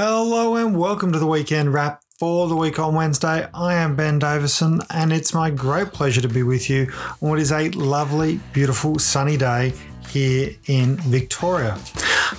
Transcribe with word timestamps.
Hello 0.00 0.54
and 0.54 0.78
welcome 0.78 1.10
to 1.10 1.18
the 1.18 1.26
weekend 1.26 1.74
wrap 1.74 2.04
for 2.20 2.46
the 2.46 2.54
week 2.54 2.78
on 2.78 2.94
Wednesday. 2.94 3.48
I 3.52 3.74
am 3.74 3.96
Ben 3.96 4.20
Davison 4.20 4.80
and 4.90 5.12
it's 5.12 5.34
my 5.34 5.50
great 5.50 5.88
pleasure 5.88 6.20
to 6.20 6.28
be 6.28 6.44
with 6.44 6.70
you 6.70 6.86
on 7.20 7.30
what 7.30 7.40
is 7.40 7.50
a 7.50 7.70
lovely, 7.70 8.38
beautiful, 8.52 9.00
sunny 9.00 9.36
day 9.36 9.72
here 10.08 10.50
in 10.66 10.98
Victoria. 10.98 11.76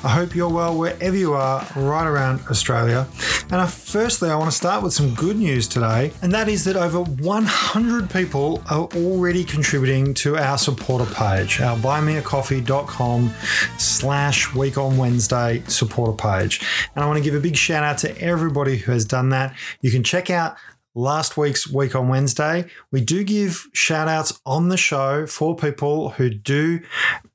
I 0.03 0.09
hope 0.09 0.35
you're 0.35 0.49
well 0.49 0.77
wherever 0.77 1.15
you 1.15 1.33
are 1.33 1.65
right 1.75 2.05
around 2.05 2.41
Australia. 2.49 3.07
And 3.51 3.55
uh, 3.55 3.65
firstly, 3.65 4.29
I 4.29 4.35
want 4.35 4.51
to 4.51 4.55
start 4.55 4.83
with 4.83 4.93
some 4.93 5.15
good 5.15 5.37
news 5.37 5.67
today, 5.67 6.11
and 6.21 6.31
that 6.33 6.47
is 6.47 6.63
that 6.65 6.75
over 6.75 7.01
100 7.01 8.09
people 8.09 8.61
are 8.69 8.87
already 8.95 9.43
contributing 9.43 10.13
to 10.15 10.37
our 10.37 10.57
supporter 10.57 11.11
page, 11.13 11.59
our 11.59 11.75
buymeacoffee.com 11.77 13.31
slash 13.77 14.53
week 14.53 14.77
on 14.77 14.97
Wednesday 14.97 15.63
supporter 15.67 16.13
page. 16.13 16.61
And 16.95 17.03
I 17.03 17.07
want 17.07 17.17
to 17.17 17.23
give 17.23 17.33
a 17.33 17.39
big 17.39 17.55
shout 17.55 17.83
out 17.83 17.97
to 17.99 18.21
everybody 18.21 18.77
who 18.77 18.91
has 18.91 19.05
done 19.05 19.29
that. 19.29 19.55
You 19.81 19.91
can 19.91 20.03
check 20.03 20.29
out 20.29 20.55
last 20.95 21.37
week's 21.37 21.67
week 21.67 21.95
on 21.95 22.07
Wednesday. 22.07 22.65
We 22.91 23.01
do 23.01 23.23
give 23.23 23.67
shout 23.73 24.07
outs 24.07 24.39
on 24.45 24.69
the 24.69 24.77
show 24.77 25.25
for 25.25 25.55
people 25.55 26.11
who 26.11 26.29
do 26.29 26.81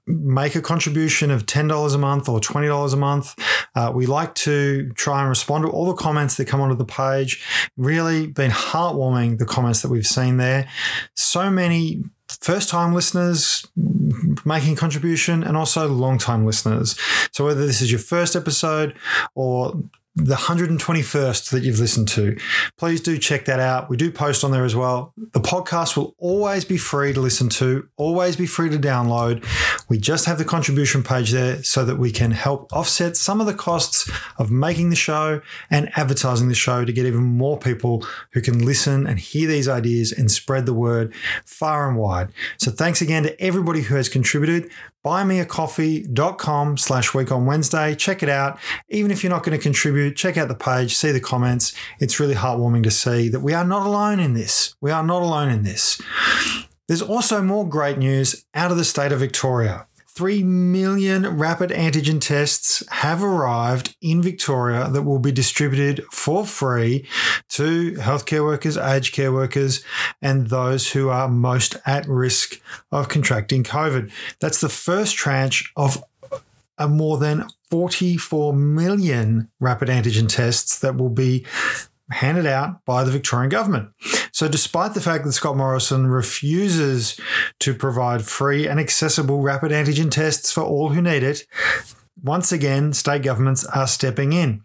make 0.07 0.55
a 0.55 0.61
contribution 0.61 1.31
of 1.31 1.47
$10 1.47 1.95
a 1.95 1.99
month 1.99 2.29
or 2.29 2.41
$20 2.41 2.93
a 2.93 2.97
month. 2.97 3.35
Uh, 3.75 3.91
we 3.95 4.07
like 4.07 4.35
to 4.35 4.91
try 4.91 5.21
and 5.21 5.29
respond 5.29 5.65
to 5.65 5.71
all 5.71 5.87
the 5.87 5.95
comments 5.95 6.37
that 6.37 6.47
come 6.47 6.61
onto 6.61 6.77
the 6.77 6.85
page. 6.85 7.45
Really 7.77 8.27
been 8.27 8.51
heartwarming, 8.51 9.39
the 9.39 9.47
comments 9.47 9.83
that 9.83 9.89
we've 9.89 10.07
seen 10.07 10.37
there. 10.37 10.69
So 11.15 11.51
many 11.51 12.05
first 12.41 12.69
time 12.69 12.95
listeners 12.95 13.67
making 14.45 14.77
contribution 14.77 15.43
and 15.43 15.57
also 15.57 15.89
long 15.89 16.19
time 16.19 16.45
listeners. 16.45 16.99
So 17.33 17.45
whether 17.45 17.67
this 17.67 17.81
is 17.81 17.91
your 17.91 18.01
first 18.01 18.37
episode 18.37 18.95
or 19.35 19.75
the 20.17 20.37
121st 20.37 21.51
that 21.51 21.65
you've 21.65 21.81
listened 21.81 22.07
to. 22.07 22.37
Please 22.79 23.01
do 23.01 23.19
check 23.19 23.47
that 23.47 23.59
out. 23.59 23.91
We 23.91 23.97
do 23.97 24.13
post 24.13 24.45
on 24.45 24.53
there 24.53 24.65
as 24.65 24.77
well. 24.77 25.13
The 25.17 25.41
podcast 25.41 25.97
will 25.97 26.15
always 26.19 26.65
be 26.65 26.77
free 26.77 27.13
to 27.13 27.21
listen 27.21 27.49
to, 27.51 27.89
always 27.97 28.37
be 28.37 28.47
free 28.47 28.71
to 28.71 28.79
download. 28.79 29.45
We 29.89 29.99
just 29.99 30.27
have 30.27 30.39
the 30.39 30.45
contribution 30.45 31.03
page 31.03 31.33
there 31.33 31.63
so 31.65 31.85
that 31.85 31.97
we 31.97 32.13
can 32.13 32.31
help 32.31 32.73
offset 32.73 33.17
some 33.17 33.41
of 33.41 33.47
the 33.47 33.55
costs 33.55 34.09
of 34.39 34.53
making 34.53 34.91
the 34.91 34.97
show 34.97 35.41
and 35.69 35.91
advertising 35.97 36.49
the 36.49 36.55
show 36.55 36.85
to 36.85 36.93
get 36.93 37.07
even 37.07 37.25
more 37.25 37.59
people 37.59 38.07
who 38.33 38.41
can 38.41 38.65
listen 38.65 39.09
and 39.09 39.19
hear 39.19 39.49
these 39.49 39.69
ideas 39.69 40.13
and 40.13 40.31
spread 40.31 40.65
the 40.65 40.75
word 40.75 41.13
far 41.45 41.89
and 41.89 41.99
wide. 41.99 42.29
So 42.59 42.71
thanks 42.71 43.03
again 43.03 43.25
to 43.25 43.41
everybody 43.43 43.83
who 43.83 43.97
has 43.97 44.09
contributed 44.09 44.71
buymeacoffee.com 45.05 46.79
slash 46.79 47.13
week 47.13 47.31
on 47.31 47.45
Wednesday. 47.45 47.95
Check 47.95 48.23
it 48.23 48.29
out. 48.29 48.59
Even 48.89 49.11
if 49.11 49.23
you're 49.23 49.31
not 49.31 49.43
going 49.45 49.57
to 49.57 49.63
contribute, 49.63 50.04
check 50.11 50.37
out 50.37 50.49
the 50.49 50.55
page, 50.55 50.95
see 50.95 51.13
the 51.13 51.21
comments. 51.21 51.75
It's 51.99 52.21
really 52.21 52.35
heartwarming 52.35 52.83
to 52.85 52.91
see 52.91 53.29
that 53.29 53.41
we 53.41 53.55
are 53.55 53.65
not 53.65 53.87
alone 53.87 54.21
in 54.21 54.35
this. 54.35 54.75
We 54.81 54.91
are 54.91 55.05
not 55.05 55.23
alone 55.23 55.51
in 55.51 55.63
this. 55.63 56.01
There's 56.87 57.03
also 57.03 57.43
more 57.43 57.69
great 57.69 57.99
news 57.99 58.45
out 58.55 58.71
of 58.71 58.77
the 58.77 58.85
state 58.85 59.13
of 59.13 59.21
Victoria. 59.21 59.87
3 60.17 60.45
million 60.45 61.39
rapid 61.39 61.71
antigen 61.71 62.21
tests 62.21 62.85
have 62.89 63.21
arrived 63.21 63.97
in 64.01 64.23
Victoria 64.23 64.89
that 64.89 65.03
will 65.03 65.19
be 65.19 65.33
distributed 65.33 66.05
for 66.13 66.47
free 66.47 67.05
to 67.49 67.95
healthcare 67.95 68.45
workers, 68.45 68.77
aged 68.77 69.13
care 69.13 69.33
workers, 69.33 69.83
and 70.23 70.49
those 70.49 70.93
who 70.93 71.09
are 71.09 71.29
most 71.29 71.77
at 71.85 72.07
risk 72.07 72.61
of 72.93 73.09
contracting 73.09 73.65
COVID. 73.65 74.13
That's 74.39 74.61
the 74.61 74.69
first 74.69 75.17
tranche 75.17 75.73
of 75.75 76.05
a 76.79 76.89
more 76.89 77.19
than 77.19 77.49
44 77.75 78.53
million 78.53 79.51
rapid 79.59 79.89
antigen 79.89 80.29
tests 80.29 80.79
that 80.79 80.97
will 80.97 81.09
be 81.09 81.45
handed 82.13 82.47
out 82.47 82.85
by 82.85 83.03
the 83.03 83.11
Victorian 83.11 83.49
government. 83.49 83.89
So, 84.31 84.47
despite 84.47 84.95
the 84.95 85.01
fact 85.01 85.25
that 85.25 85.33
Scott 85.33 85.57
Morrison 85.57 86.07
refuses 86.07 87.19
to 87.59 87.75
provide 87.75 88.25
free 88.25 88.69
and 88.69 88.79
accessible 88.79 89.43
rapid 89.43 89.73
antigen 89.73 90.09
tests 90.09 90.53
for 90.53 90.61
all 90.61 90.91
who 90.91 91.03
need 91.03 91.25
it, 91.25 91.49
once 92.25 92.53
again, 92.53 92.93
state 92.95 93.23
governments 93.23 93.67
are 93.67 93.87
stepping 93.87 94.33
in. 94.33 94.63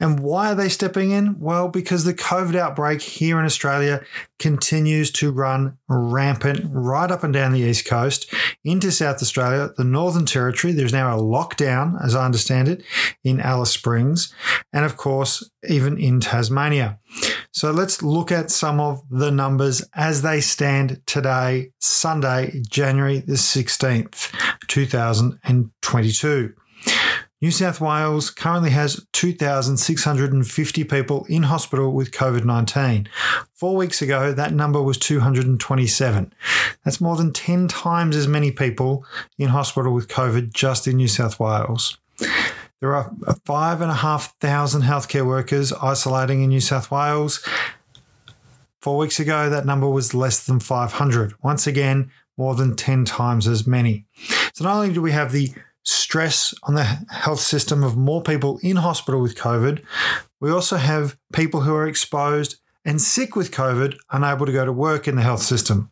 And 0.00 0.20
why 0.20 0.50
are 0.50 0.54
they 0.54 0.70
stepping 0.70 1.10
in? 1.10 1.38
Well, 1.38 1.68
because 1.68 2.04
the 2.04 2.14
COVID 2.14 2.56
outbreak 2.56 3.02
here 3.02 3.38
in 3.38 3.44
Australia 3.44 4.02
continues 4.38 5.10
to 5.12 5.30
run 5.30 5.76
rampant 5.86 6.60
right 6.70 7.10
up 7.10 7.22
and 7.22 7.32
down 7.32 7.52
the 7.52 7.60
east 7.60 7.86
coast 7.86 8.32
into 8.64 8.90
South 8.90 9.20
Australia, 9.22 9.70
the 9.76 9.84
Northern 9.84 10.24
Territory. 10.24 10.72
There's 10.72 10.94
now 10.94 11.14
a 11.16 11.20
lockdown, 11.20 12.02
as 12.02 12.14
I 12.14 12.24
understand 12.24 12.68
it, 12.68 12.82
in 13.22 13.38
Alice 13.38 13.70
Springs, 13.70 14.34
and 14.72 14.84
of 14.84 14.96
course, 14.96 15.48
even 15.68 15.98
in 15.98 16.20
Tasmania. 16.20 16.98
So 17.52 17.70
let's 17.70 18.02
look 18.02 18.32
at 18.32 18.50
some 18.50 18.80
of 18.80 19.02
the 19.10 19.30
numbers 19.30 19.84
as 19.94 20.22
they 20.22 20.40
stand 20.40 21.02
today, 21.06 21.70
Sunday, 21.78 22.62
January 22.68 23.20
the 23.20 23.34
16th, 23.34 24.32
2022. 24.68 26.54
New 27.44 27.50
South 27.50 27.78
Wales 27.78 28.30
currently 28.30 28.70
has 28.70 29.06
2,650 29.12 30.84
people 30.84 31.26
in 31.28 31.42
hospital 31.42 31.92
with 31.92 32.10
COVID 32.10 32.42
19. 32.42 33.06
Four 33.52 33.76
weeks 33.76 34.00
ago, 34.00 34.32
that 34.32 34.54
number 34.54 34.82
was 34.82 34.96
227. 34.96 36.32
That's 36.86 37.02
more 37.02 37.16
than 37.16 37.34
10 37.34 37.68
times 37.68 38.16
as 38.16 38.26
many 38.26 38.50
people 38.50 39.04
in 39.36 39.48
hospital 39.48 39.92
with 39.92 40.08
COVID 40.08 40.54
just 40.54 40.88
in 40.88 40.96
New 40.96 41.06
South 41.06 41.38
Wales. 41.38 41.98
There 42.80 42.94
are 42.94 43.12
5,500 43.44 44.82
healthcare 44.82 45.26
workers 45.26 45.70
isolating 45.70 46.42
in 46.42 46.48
New 46.48 46.60
South 46.60 46.90
Wales. 46.90 47.46
Four 48.80 48.96
weeks 48.96 49.20
ago, 49.20 49.50
that 49.50 49.66
number 49.66 49.86
was 49.90 50.14
less 50.14 50.46
than 50.46 50.60
500. 50.60 51.34
Once 51.42 51.66
again, 51.66 52.10
more 52.38 52.54
than 52.54 52.74
10 52.74 53.04
times 53.04 53.46
as 53.46 53.66
many. 53.66 54.06
So 54.54 54.64
not 54.64 54.76
only 54.76 54.94
do 54.94 55.02
we 55.02 55.12
have 55.12 55.30
the 55.30 55.52
stress 55.84 56.54
on 56.62 56.74
the 56.74 56.84
health 57.10 57.40
system 57.40 57.82
of 57.82 57.96
more 57.96 58.22
people 58.22 58.58
in 58.62 58.76
hospital 58.76 59.20
with 59.20 59.36
COVID. 59.36 59.82
We 60.40 60.50
also 60.50 60.76
have 60.76 61.16
people 61.32 61.60
who 61.60 61.74
are 61.74 61.86
exposed 61.86 62.56
and 62.84 63.00
sick 63.00 63.34
with 63.36 63.50
COVID, 63.50 63.96
unable 64.10 64.46
to 64.46 64.52
go 64.52 64.64
to 64.64 64.72
work 64.72 65.08
in 65.08 65.16
the 65.16 65.22
health 65.22 65.42
system. 65.42 65.90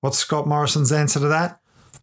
What's 0.00 0.18
Scott 0.18 0.46
Morrison's 0.46 0.92
answer 0.92 1.20
to 1.20 1.28
that? 1.28 1.60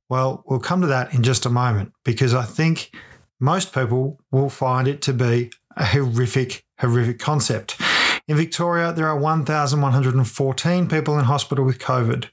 Well, 0.09 0.43
we'll 0.47 0.59
come 0.59 0.81
to 0.81 0.87
that 0.87 1.13
in 1.13 1.23
just 1.23 1.45
a 1.45 1.49
moment 1.49 1.93
because 2.03 2.33
I 2.33 2.43
think 2.43 2.91
most 3.39 3.73
people 3.73 4.19
will 4.31 4.49
find 4.49 4.87
it 4.87 5.01
to 5.03 5.13
be 5.13 5.51
a 5.75 5.85
horrific, 5.85 6.63
horrific 6.79 7.19
concept. 7.19 7.79
In 8.27 8.37
Victoria, 8.37 8.91
there 8.91 9.07
are 9.07 9.17
1,114 9.17 10.87
people 10.87 11.17
in 11.17 11.25
hospital 11.25 11.65
with 11.65 11.79
COVID. 11.79 12.27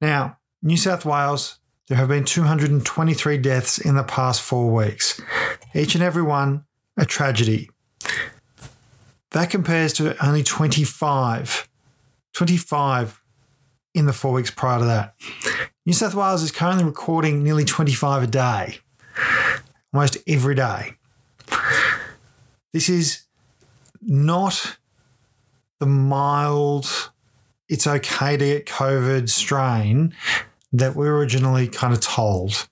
Now, 0.00 0.38
New 0.62 0.76
South 0.76 1.04
Wales 1.04 1.58
there 1.92 1.98
have 1.98 2.08
been 2.08 2.24
223 2.24 3.36
deaths 3.36 3.76
in 3.76 3.96
the 3.96 4.02
past 4.02 4.40
four 4.40 4.72
weeks, 4.72 5.20
each 5.74 5.94
and 5.94 6.02
every 6.02 6.22
one 6.22 6.64
a 6.96 7.04
tragedy. 7.04 7.68
That 9.32 9.50
compares 9.50 9.92
to 9.94 10.16
only 10.26 10.42
25, 10.42 11.68
25 12.32 13.22
in 13.92 14.06
the 14.06 14.14
four 14.14 14.32
weeks 14.32 14.50
prior 14.50 14.78
to 14.78 14.86
that. 14.86 15.14
New 15.84 15.92
South 15.92 16.14
Wales 16.14 16.42
is 16.42 16.50
currently 16.50 16.84
recording 16.84 17.44
nearly 17.44 17.66
25 17.66 18.22
a 18.22 18.26
day, 18.26 18.78
almost 19.92 20.16
every 20.26 20.54
day. 20.54 20.94
This 22.72 22.88
is 22.88 23.24
not 24.00 24.78
the 25.78 25.84
mild, 25.84 27.10
it's 27.68 27.86
okay 27.86 28.38
to 28.38 28.44
get 28.46 28.64
COVID 28.64 29.28
strain 29.28 30.14
that 30.72 30.96
we 30.96 31.06
were 31.06 31.18
originally 31.18 31.68
kind 31.68 31.92
of 31.92 32.00
told. 32.00 32.68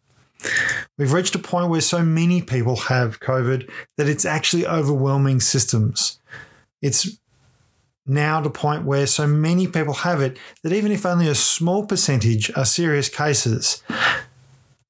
We've 0.96 1.12
reached 1.12 1.34
a 1.34 1.38
point 1.38 1.70
where 1.70 1.80
so 1.80 2.02
many 2.02 2.42
people 2.42 2.76
have 2.76 3.20
COVID 3.20 3.70
that 3.96 4.08
it's 4.08 4.24
actually 4.24 4.66
overwhelming 4.66 5.40
systems. 5.40 6.18
It's 6.80 7.18
now 8.06 8.40
to 8.40 8.50
point 8.50 8.84
where 8.84 9.06
so 9.06 9.26
many 9.26 9.66
people 9.66 9.94
have 9.94 10.20
it 10.20 10.38
that 10.62 10.72
even 10.72 10.92
if 10.92 11.04
only 11.04 11.28
a 11.28 11.34
small 11.34 11.86
percentage 11.86 12.50
are 12.56 12.64
serious 12.64 13.08
cases, 13.08 13.82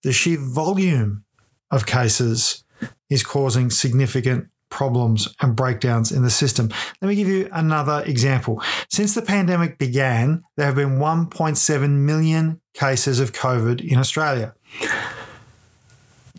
the 0.03 0.13
sheer 0.13 0.39
volume 0.39 1.25
of 1.71 1.87
cases 1.87 2.65
is 3.09 3.23
causing 3.23 3.71
significant 3.71 4.49
problems 4.71 5.29
and 5.41 5.55
breakdowns 5.55 6.13
in 6.13 6.23
the 6.23 6.31
system. 6.31 6.71
Let 7.03 7.09
me 7.09 7.17
give 7.17 7.29
you 7.29 7.49
another 7.53 8.03
example. 8.07 8.63
Since 8.89 9.15
the 9.15 9.23
pandemic 9.23 9.79
began, 9.79 10.43
there 10.57 10.67
have 10.67 10.77
been 10.77 10.99
1.7 10.99 11.91
million 11.91 12.61
cases 12.75 13.21
of 13.21 13.33
COVID 13.33 13.87
in 13.87 13.99
Australia. 13.99 14.55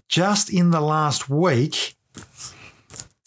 Just 0.07 0.51
in 0.51 0.71
the 0.71 0.81
last 0.81 1.29
week, 1.29 1.95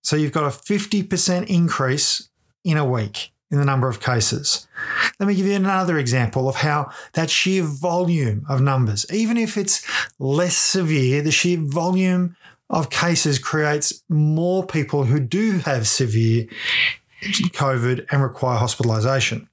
So 0.03 0.15
you've 0.15 0.31
got 0.31 0.45
a 0.45 0.55
50% 0.55 1.47
increase 1.47 2.29
in 2.63 2.77
a 2.77 2.85
week 2.85 3.31
in 3.51 3.57
the 3.57 3.65
number 3.65 3.89
of 3.89 3.99
cases. 3.99 4.67
Let 5.19 5.27
me 5.27 5.35
give 5.35 5.47
you 5.47 5.55
another 5.55 5.97
example 5.97 6.47
of 6.47 6.57
how 6.57 6.91
that 7.13 7.29
sheer 7.29 7.63
volume 7.63 8.45
of 8.47 8.61
numbers, 8.61 9.05
even 9.11 9.37
if 9.37 9.57
it's 9.57 9.85
less 10.19 10.55
severe, 10.55 11.21
the 11.21 11.31
sheer 11.31 11.57
volume 11.59 12.35
of 12.69 12.89
cases 12.89 13.39
creates 13.39 14.03
more 14.07 14.65
people 14.65 15.05
who 15.05 15.19
do 15.19 15.59
have 15.59 15.87
severe 15.87 16.45
COVID 17.23 18.05
and 18.11 18.21
require 18.21 18.59
hospitalisation. 18.59 19.48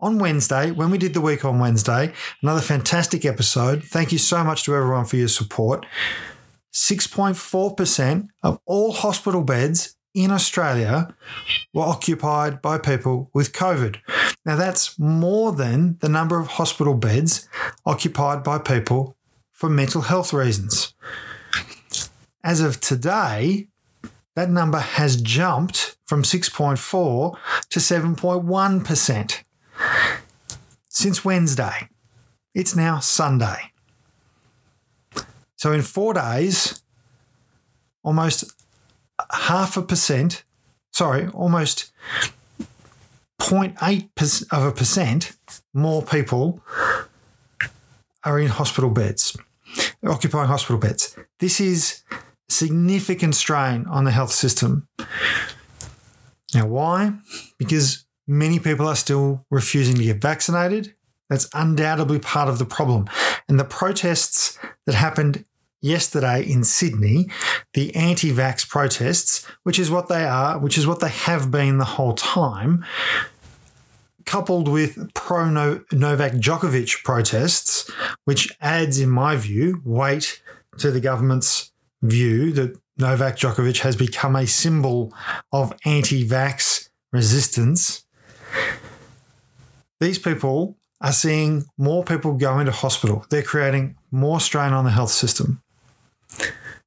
On 0.00 0.18
Wednesday, 0.18 0.70
when 0.70 0.90
we 0.90 0.98
did 0.98 1.14
the 1.14 1.20
week 1.20 1.44
on 1.44 1.58
Wednesday, 1.58 2.12
another 2.42 2.60
fantastic 2.60 3.24
episode. 3.24 3.84
Thank 3.84 4.12
you 4.12 4.18
so 4.18 4.42
much 4.44 4.64
to 4.64 4.74
everyone 4.74 5.04
for 5.04 5.16
your 5.16 5.28
support. 5.28 5.86
6.4% 6.72 8.28
of 8.42 8.58
all 8.66 8.92
hospital 8.92 9.42
beds 9.42 9.96
in 10.14 10.30
Australia 10.30 11.14
were 11.72 11.84
occupied 11.84 12.60
by 12.60 12.78
people 12.78 13.30
with 13.32 13.52
COVID. 13.52 13.96
Now, 14.44 14.56
that's 14.56 14.98
more 14.98 15.52
than 15.52 15.98
the 16.00 16.08
number 16.08 16.38
of 16.38 16.48
hospital 16.48 16.94
beds 16.94 17.48
occupied 17.86 18.42
by 18.42 18.58
people 18.58 19.16
for 19.52 19.68
mental 19.68 20.02
health 20.02 20.32
reasons. 20.32 20.94
As 22.42 22.60
of 22.60 22.80
today, 22.80 23.68
that 24.34 24.50
number 24.50 24.80
has 24.80 25.20
jumped 25.20 25.91
from 26.06 26.22
6.4 26.22 27.36
to 27.70 27.78
7.1%. 27.78 29.42
Since 30.88 31.24
Wednesday, 31.24 31.88
it's 32.54 32.76
now 32.76 32.98
Sunday. 32.98 33.72
So 35.56 35.72
in 35.72 35.82
four 35.82 36.14
days, 36.14 36.82
almost 38.02 38.52
half 39.30 39.76
a 39.76 39.82
percent, 39.82 40.42
sorry, 40.92 41.28
almost 41.28 41.92
0.8 43.40 44.44
of 44.52 44.64
a 44.64 44.72
percent 44.72 45.36
more 45.72 46.02
people 46.02 46.62
are 48.24 48.38
in 48.38 48.48
hospital 48.48 48.90
beds, 48.90 49.36
occupying 50.06 50.48
hospital 50.48 50.78
beds. 50.78 51.16
This 51.40 51.60
is 51.60 52.02
significant 52.48 53.34
strain 53.34 53.86
on 53.86 54.04
the 54.04 54.10
health 54.10 54.32
system. 54.32 54.86
Now, 56.54 56.66
why? 56.66 57.14
Because 57.58 58.04
many 58.26 58.58
people 58.58 58.86
are 58.86 58.96
still 58.96 59.46
refusing 59.50 59.96
to 59.96 60.04
get 60.04 60.20
vaccinated. 60.20 60.94
That's 61.30 61.48
undoubtedly 61.54 62.18
part 62.18 62.48
of 62.48 62.58
the 62.58 62.66
problem. 62.66 63.08
And 63.48 63.58
the 63.58 63.64
protests 63.64 64.58
that 64.86 64.94
happened 64.94 65.44
yesterday 65.80 66.42
in 66.42 66.64
Sydney, 66.64 67.28
the 67.74 67.94
anti 67.96 68.30
vax 68.30 68.68
protests, 68.68 69.46
which 69.62 69.78
is 69.78 69.90
what 69.90 70.08
they 70.08 70.24
are, 70.24 70.58
which 70.58 70.76
is 70.76 70.86
what 70.86 71.00
they 71.00 71.08
have 71.08 71.50
been 71.50 71.78
the 71.78 71.84
whole 71.84 72.12
time, 72.12 72.84
coupled 74.26 74.68
with 74.68 75.12
pro 75.14 75.48
Novak 75.50 76.32
Djokovic 76.32 77.02
protests, 77.02 77.90
which 78.24 78.54
adds, 78.60 79.00
in 79.00 79.10
my 79.10 79.36
view, 79.36 79.80
weight 79.84 80.42
to 80.78 80.90
the 80.90 81.00
government's 81.00 81.72
view 82.02 82.52
that 82.52 82.78
Novak 82.98 83.36
Djokovic 83.36 83.78
has 83.80 83.96
become 83.96 84.36
a 84.36 84.46
symbol 84.46 85.12
of 85.52 85.72
anti 85.84 86.26
vax 86.26 86.88
resistance. 87.12 88.04
These 90.00 90.18
people 90.18 90.76
are 91.00 91.12
seeing 91.12 91.64
more 91.78 92.04
people 92.04 92.34
go 92.34 92.58
into 92.58 92.72
hospital. 92.72 93.24
They're 93.30 93.42
creating 93.42 93.96
more 94.10 94.40
strain 94.40 94.72
on 94.72 94.84
the 94.84 94.90
health 94.90 95.10
system. 95.10 95.62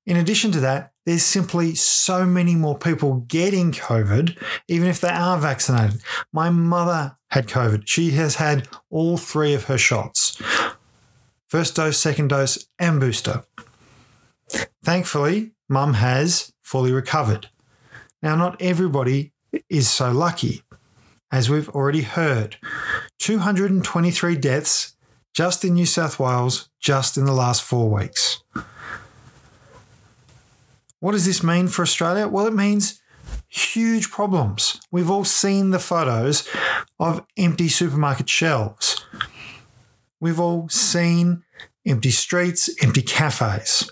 In 0.05 0.17
addition 0.17 0.51
to 0.51 0.59
that, 0.59 0.91
there's 1.05 1.23
simply 1.23 1.75
so 1.75 2.25
many 2.25 2.55
more 2.55 2.77
people 2.77 3.25
getting 3.27 3.71
COVID, 3.71 4.37
even 4.67 4.87
if 4.87 5.01
they 5.01 5.09
are 5.09 5.37
vaccinated. 5.37 6.01
My 6.31 6.49
mother 6.49 7.17
had 7.29 7.47
COVID. 7.47 7.83
She 7.87 8.11
has 8.11 8.35
had 8.35 8.67
all 8.89 9.17
three 9.17 9.53
of 9.53 9.65
her 9.65 9.77
shots 9.77 10.41
first 11.47 11.75
dose, 11.75 11.97
second 11.97 12.29
dose, 12.29 12.67
and 12.79 12.99
booster. 12.99 13.43
Thankfully, 14.83 15.51
mum 15.69 15.95
has 15.95 16.53
fully 16.61 16.91
recovered. 16.91 17.49
Now, 18.21 18.35
not 18.35 18.61
everybody 18.61 19.33
is 19.69 19.89
so 19.89 20.11
lucky. 20.11 20.63
As 21.31 21.49
we've 21.49 21.69
already 21.69 22.01
heard, 22.01 22.57
223 23.19 24.35
deaths 24.37 24.95
just 25.33 25.65
in 25.65 25.73
New 25.73 25.85
South 25.85 26.19
Wales 26.19 26.69
just 26.79 27.17
in 27.17 27.25
the 27.25 27.33
last 27.33 27.61
four 27.61 27.89
weeks. 27.89 28.41
What 30.99 31.11
does 31.11 31.25
this 31.25 31.43
mean 31.43 31.67
for 31.67 31.81
Australia? 31.81 32.27
Well, 32.27 32.47
it 32.47 32.53
means 32.53 33.01
huge 33.47 34.09
problems. 34.09 34.79
We've 34.91 35.09
all 35.09 35.25
seen 35.25 35.71
the 35.71 35.79
photos 35.79 36.47
of 36.99 37.25
empty 37.37 37.67
supermarket 37.67 38.29
shelves. 38.29 39.05
We've 40.19 40.39
all 40.39 40.69
seen 40.69 41.43
empty 41.85 42.11
streets, 42.11 42.69
empty 42.81 43.01
cafes. 43.01 43.91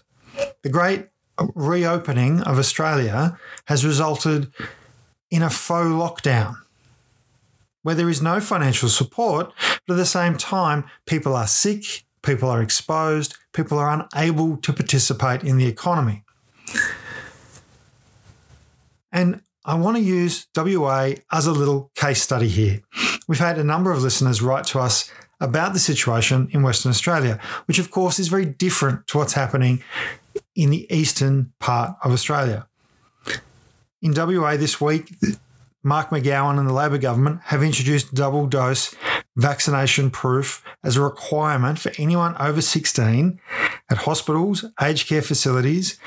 The 0.64 0.70
great 0.70 1.08
reopening 1.56 2.42
of 2.42 2.60
Australia 2.60 3.38
has 3.66 3.86
resulted 3.86 4.52
in 5.32 5.42
a 5.42 5.50
faux 5.50 5.88
lockdown 5.88 6.56
where 7.82 7.96
there 7.96 8.10
is 8.10 8.22
no 8.22 8.40
financial 8.40 8.90
support, 8.90 9.52
but 9.86 9.94
at 9.94 9.98
the 9.98 10.06
same 10.06 10.38
time, 10.38 10.86
people 11.06 11.36
are 11.36 11.48
sick, 11.48 12.06
people 12.22 12.50
are 12.50 12.62
exposed, 12.62 13.36
people 13.52 13.78
are 13.78 14.08
unable 14.14 14.58
to 14.58 14.72
participate 14.72 15.44
in 15.44 15.58
the 15.58 15.68
economy. 15.68 16.24
And 19.12 19.42
I 19.66 19.76
want 19.76 19.98
to 19.98 20.04
use 20.04 20.48
WA 20.56 21.12
as 21.32 21.46
a 21.46 21.52
little 21.52 21.92
case 21.96 22.22
study 22.22 22.48
here. 22.48 22.82
We've 23.28 23.40
had 23.40 23.58
a 23.58 23.64
number 23.64 23.92
of 23.92 24.02
listeners 24.02 24.42
write 24.42 24.66
to 24.68 24.80
us 24.80 25.12
about 25.40 25.74
the 25.74 25.80
situation 25.80 26.48
in 26.52 26.64
Western 26.64 26.90
Australia, 26.90 27.40
which 27.66 27.80
of 27.80 27.92
course 27.92 28.18
is 28.18 28.30
very 28.30 28.46
different 28.46 29.08
to 29.08 29.18
what's 29.18 29.34
happening 29.34 29.84
in 30.56 30.70
the 30.70 30.92
eastern 30.94 31.54
part 31.60 31.96
of 32.04 32.12
Australia. 32.12 32.68
In 34.02 34.14
WA 34.14 34.58
this 34.58 34.82
week, 34.82 35.16
Mark 35.84 36.10
McGowan 36.10 36.60
and 36.60 36.68
the 36.68 36.74
Labor 36.74 36.98
government 36.98 37.42
have 37.46 37.64
introduced 37.64 38.14
double 38.14 38.48
dose 38.48 38.94
vaccination 39.36 40.10
proof 40.10 40.64
as 40.84 40.96
a 40.96 41.02
requirement 41.02 41.80
for 41.80 41.92
anyone 41.98 42.36
over 42.40 42.62
16 42.62 43.40
at 43.90 43.98
hospitals, 43.98 44.66
aged 44.82 45.08
care 45.08 45.22
facilities, 45.22 45.98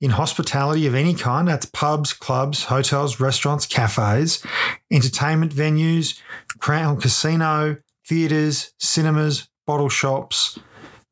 in 0.00 0.10
hospitality 0.10 0.86
of 0.86 0.94
any 0.94 1.14
kind 1.14 1.46
that's 1.46 1.66
pubs, 1.66 2.12
clubs, 2.12 2.64
hotels, 2.64 3.20
restaurants, 3.20 3.66
cafes, 3.66 4.42
entertainment 4.90 5.54
venues, 5.54 6.20
Crown 6.58 6.98
Casino, 6.98 7.76
theatres, 8.06 8.72
cinemas, 8.78 9.48
bottle 9.66 9.90
shops, 9.90 10.58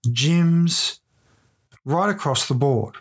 gyms, 0.06 1.00
right 1.88 2.10
across 2.10 2.46
the 2.46 2.54
board. 2.54 2.96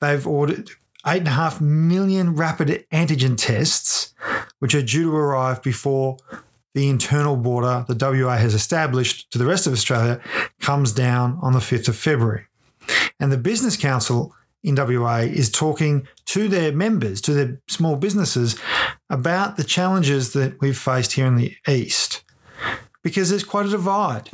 They've 0.00 0.26
ordered 0.26 0.70
8.5 1.06 1.60
million 1.60 2.36
rapid 2.36 2.84
antigen 2.92 3.36
tests, 3.36 4.14
which 4.58 4.74
are 4.74 4.82
due 4.82 5.10
to 5.10 5.16
arrive 5.16 5.62
before 5.62 6.18
the 6.74 6.88
internal 6.88 7.36
border 7.36 7.84
the 7.88 7.96
WA 7.98 8.36
has 8.36 8.54
established 8.54 9.30
to 9.32 9.38
the 9.38 9.46
rest 9.46 9.66
of 9.66 9.72
Australia 9.72 10.20
comes 10.60 10.92
down 10.92 11.38
on 11.42 11.52
the 11.52 11.58
5th 11.58 11.88
of 11.88 11.96
February. 11.96 12.46
And 13.18 13.32
the 13.32 13.38
Business 13.38 13.76
Council 13.76 14.34
in 14.62 14.76
WA 14.76 15.20
is 15.20 15.50
talking 15.50 16.06
to 16.26 16.46
their 16.46 16.70
members, 16.72 17.20
to 17.22 17.32
their 17.32 17.60
small 17.68 17.96
businesses, 17.96 18.56
about 19.08 19.56
the 19.56 19.64
challenges 19.64 20.34
that 20.34 20.60
we've 20.60 20.78
faced 20.78 21.12
here 21.12 21.26
in 21.26 21.36
the 21.36 21.56
East. 21.66 22.22
Because 23.02 23.30
there's 23.30 23.44
quite 23.44 23.66
a 23.66 23.70
divide. 23.70 24.30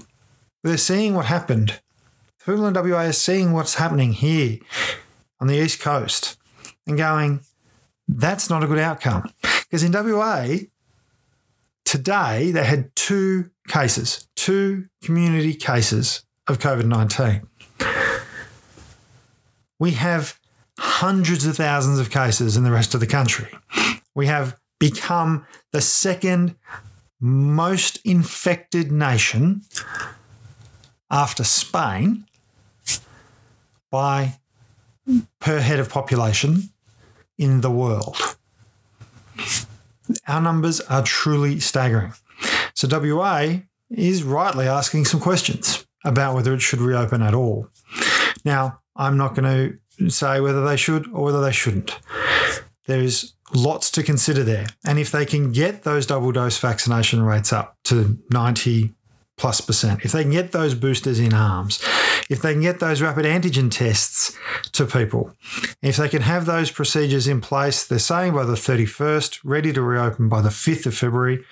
They're 0.65 0.77
seeing 0.77 1.15
what 1.15 1.27
happened. 1.27 1.81
People 2.47 2.67
in 2.67 2.75
WA 2.75 3.07
are 3.07 3.12
seeing 3.12 3.53
what's 3.53 3.75
happening 3.75 4.12
here 4.12 4.59
on 5.41 5.49
the 5.49 5.57
East 5.57 5.81
Coast 5.81 6.38
and 6.87 6.97
going, 6.97 7.41
that's 8.09 8.49
not 8.49 8.62
a 8.62 8.67
good 8.67 8.79
outcome. 8.79 9.31
Because 9.43 9.83
in 9.83 9.93
WA, 9.93 10.59
today 11.85 12.53
they 12.53 12.65
had 12.65 12.95
two 12.95 13.50
cases, 13.69 14.29
two 14.37 14.87
community 15.03 15.55
cases 15.55 16.23
of 16.47 16.59
COVID 16.59 16.87
19 16.87 17.49
we 19.79 19.93
have 19.93 20.38
hundreds 20.79 21.47
of 21.47 21.57
thousands 21.57 21.99
of 21.99 22.11
cases 22.11 22.57
in 22.57 22.65
the 22.65 22.71
rest 22.71 22.95
of 22.95 23.00
the 23.00 23.07
country. 23.07 23.49
We 24.15 24.26
have 24.26 24.59
become 24.79 25.47
the 25.73 25.81
second 25.81 26.57
most 27.21 27.99
infected 28.05 28.93
nation 28.93 29.62
after 31.11 31.45
Spain 31.45 32.25
by 33.97 34.35
per 35.41 35.59
head 35.59 35.81
of 35.81 35.88
population 35.88 36.65
in 37.38 37.62
the 37.62 37.71
world. 37.71 38.19
Our 40.29 40.43
numbers 40.43 40.83
are 40.83 41.03
truly 41.03 41.61
staggering. 41.61 42.12
So, 42.75 42.87
WA 42.91 43.61
is 43.88 44.23
rightly 44.23 44.69
asking 44.69 45.07
some 45.07 45.19
questions 45.19 45.87
about 46.05 46.35
whether 46.35 46.53
it 46.53 46.61
should 46.61 46.83
reopen 46.83 47.23
at 47.23 47.33
all. 47.33 47.69
Now, 48.45 48.81
I'm 48.95 49.17
not 49.17 49.35
going 49.35 49.81
to 49.99 50.11
say 50.11 50.41
whether 50.41 50.62
they 50.62 50.76
should 50.76 51.09
or 51.15 51.25
whether 51.25 51.41
they 51.41 51.53
shouldn't. 51.53 51.99
There's 52.87 53.35
lots 53.55 53.91
to 53.93 54.03
consider 54.03 54.45
there. 54.45 54.67
And 54.85 54.99
if 54.99 55.11
they 55.11 55.25
can 55.25 55.53
get 55.53 55.85
those 55.85 56.05
double 56.05 56.33
dose 56.33 56.59
vaccination 56.59 57.23
rates 57.23 57.50
up 57.50 57.79
to 57.85 58.19
90 58.31 58.93
plus 59.37 59.61
percent, 59.61 60.05
if 60.05 60.12
they 60.12 60.23
can 60.23 60.33
get 60.33 60.52
those 60.52 60.75
boosters 60.75 61.19
in 61.19 61.35
arms, 61.35 61.83
if 62.28 62.40
they 62.43 62.52
can 62.52 62.62
get 62.62 62.81
those 62.81 63.02
rapid 63.02 63.25
antigen 63.25 63.71
tests 63.71 64.37
to 64.73 64.87
people, 64.87 65.33
if 65.83 65.97
they 65.97 66.09
can 66.09 66.23
have 66.23 66.47
those 66.47 66.71
procedures 66.71 67.28
in 67.28 67.40
place, 67.40 67.87
they're 67.87 67.99
saying 67.99 68.35
by 68.35 68.45
the 68.45 68.55
31st, 68.55 69.40
ready 69.45 69.73
to 69.73 69.83
reopen 69.83 70.28
by 70.28 70.40
the 70.40 70.49
5th 70.49 70.87
of 70.87 70.95
February, 70.97 71.45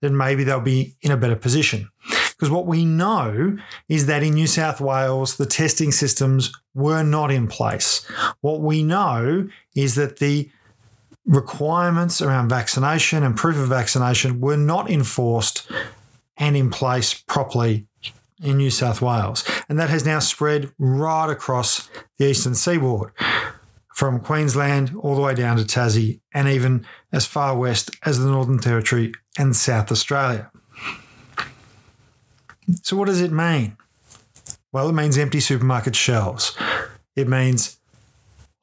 then 0.00 0.16
maybe 0.16 0.44
they'll 0.44 0.60
be 0.60 0.96
in 1.02 1.10
a 1.10 1.16
better 1.16 1.36
position. 1.36 1.88
Because 2.30 2.50
what 2.50 2.66
we 2.66 2.84
know 2.84 3.56
is 3.88 4.06
that 4.06 4.22
in 4.22 4.34
New 4.34 4.46
South 4.46 4.80
Wales, 4.80 5.36
the 5.36 5.46
testing 5.46 5.90
systems 5.90 6.52
were 6.74 7.02
not 7.02 7.30
in 7.30 7.46
place. 7.46 8.06
What 8.40 8.60
we 8.60 8.82
know 8.82 9.48
is 9.74 9.94
that 9.94 10.18
the 10.18 10.50
requirements 11.24 12.22
around 12.22 12.48
vaccination 12.48 13.22
and 13.22 13.36
proof 13.36 13.56
of 13.56 13.68
vaccination 13.68 14.40
were 14.40 14.56
not 14.56 14.90
enforced 14.90 15.70
and 16.38 16.56
in 16.56 16.70
place 16.70 17.14
properly 17.14 17.86
in 18.42 18.58
New 18.58 18.70
South 18.70 19.00
Wales. 19.00 19.44
And 19.68 19.78
that 19.78 19.90
has 19.90 20.04
now 20.04 20.18
spread 20.18 20.72
right 20.78 21.30
across 21.30 21.88
the 22.18 22.28
eastern 22.28 22.54
seaboard 22.54 23.12
from 23.94 24.20
Queensland 24.20 24.94
all 25.00 25.14
the 25.14 25.22
way 25.22 25.34
down 25.34 25.56
to 25.56 25.64
Tassie 25.64 26.20
and 26.34 26.48
even 26.48 26.86
as 27.12 27.24
far 27.24 27.56
west 27.56 27.90
as 28.04 28.18
the 28.18 28.26
Northern 28.26 28.58
Territory 28.58 29.12
and 29.38 29.56
South 29.56 29.90
Australia. 29.90 30.50
So, 32.82 32.96
what 32.96 33.06
does 33.06 33.20
it 33.20 33.32
mean? 33.32 33.76
Well, 34.72 34.88
it 34.90 34.92
means 34.92 35.16
empty 35.16 35.40
supermarket 35.40 35.96
shelves. 35.96 36.56
It 37.14 37.28
means 37.28 37.78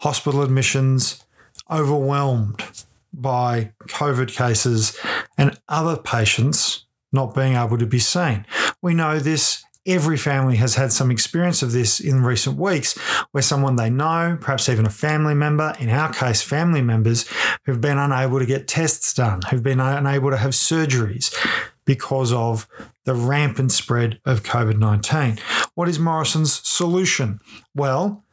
hospital 0.01 0.44
admissions 0.44 1.24
overwhelmed 1.72 2.63
by 3.12 3.72
COVID 3.88 4.36
cases 4.36 4.98
and 5.38 5.60
other 5.68 5.98
patients 5.98 6.86
not 7.13 7.34
being 7.34 7.55
able 7.55 7.77
to 7.77 7.86
be 7.86 8.00
seen. 8.00 8.46
We 8.82 8.93
know 8.93 9.20
this. 9.20 9.63
Every 9.86 10.15
family 10.15 10.55
has 10.55 10.75
had 10.75 10.93
some 10.93 11.12
experience 11.12 11.62
of 11.62 11.74
this 11.74 12.00
in 12.00 12.24
recent 12.24 12.58
weeks 12.58 12.98
where 13.32 13.41
someone 13.41 13.75
they 13.75 13.89
know, 13.89 14.38
perhaps 14.39 14.70
even 14.70 14.86
a 14.86 14.89
family 14.89 15.34
member, 15.34 15.75
in 15.77 15.89
our 15.89 16.13
case, 16.13 16.41
family 16.41 16.82
members, 16.82 17.25
who've 17.65 17.82
been 17.82 17.98
unable 17.98 18.39
to 18.39 18.46
get 18.46 18.65
tests 18.65 19.13
done, 19.13 19.41
who've 19.50 19.62
been 19.62 19.82
unable 19.82 20.29
to 20.29 20.38
have 20.38 20.51
surgeries 20.51 21.36
because 21.84 22.32
of 22.32 22.65
the 23.03 23.13
rampant 23.13 23.74
spread 23.74 24.22
of 24.24 24.43
COVID 24.43 24.79
19. 24.79 25.39
What 25.75 25.89
is 25.89 26.00
Morrison's 26.00 26.65
solution? 26.67 27.41
Well, 27.75 28.24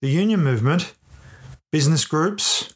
the 0.00 0.08
union 0.08 0.42
movement, 0.42 0.94
business 1.70 2.04
groups, 2.04 2.72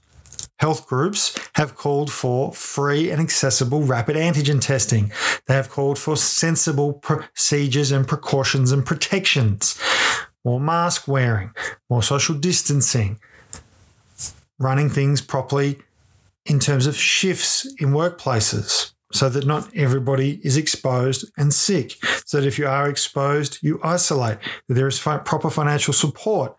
health 0.62 0.86
groups 0.86 1.36
have 1.54 1.74
called 1.74 2.08
for 2.12 2.52
free 2.52 3.10
and 3.10 3.20
accessible 3.20 3.82
rapid 3.82 4.14
antigen 4.14 4.60
testing. 4.60 5.10
They 5.46 5.54
have 5.54 5.68
called 5.68 5.98
for 5.98 6.16
sensible 6.16 6.92
procedures 6.92 7.90
and 7.90 8.06
precautions 8.06 8.70
and 8.70 8.86
protections, 8.86 9.76
more 10.44 10.60
mask 10.60 11.08
wearing, 11.08 11.50
more 11.90 12.04
social 12.04 12.36
distancing, 12.36 13.18
running 14.60 14.88
things 14.88 15.20
properly 15.20 15.80
in 16.46 16.60
terms 16.60 16.86
of 16.86 16.94
shifts 16.96 17.66
in 17.80 17.88
workplaces 17.88 18.92
so 19.12 19.28
that 19.28 19.46
not 19.46 19.68
everybody 19.74 20.40
is 20.42 20.56
exposed 20.56 21.30
and 21.36 21.52
sick. 21.52 21.96
So 22.24 22.40
that 22.40 22.46
if 22.46 22.58
you 22.58 22.66
are 22.66 22.88
exposed, 22.88 23.58
you 23.62 23.80
isolate, 23.82 24.38
that 24.68 24.74
there 24.74 24.88
is 24.88 24.98
proper 24.98 25.50
financial 25.50 25.92
support. 25.92 26.56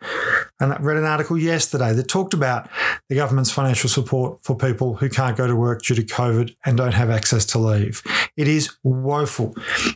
And 0.60 0.72
I 0.72 0.77
read 0.77 0.98
an 0.98 1.05
article 1.05 1.38
yesterday 1.38 1.93
that 1.93 2.07
talked 2.07 2.33
about 2.33 2.69
the 3.10 3.15
government's 3.15 3.51
financial 3.51 3.89
support 3.89 4.41
for 4.43 4.55
people 4.55 4.95
who 4.95 5.10
can't 5.10 5.36
go 5.36 5.48
to 5.48 5.55
work 5.55 5.83
due 5.83 5.95
to 5.95 6.03
COVID 6.03 6.55
and 6.65 6.77
don't 6.77 6.93
have 6.93 7.10
access 7.10 7.45
to 7.48 7.60
leave. 7.60 8.03
It 8.38 8.48
is 8.48 8.75
woeful. 8.83 9.55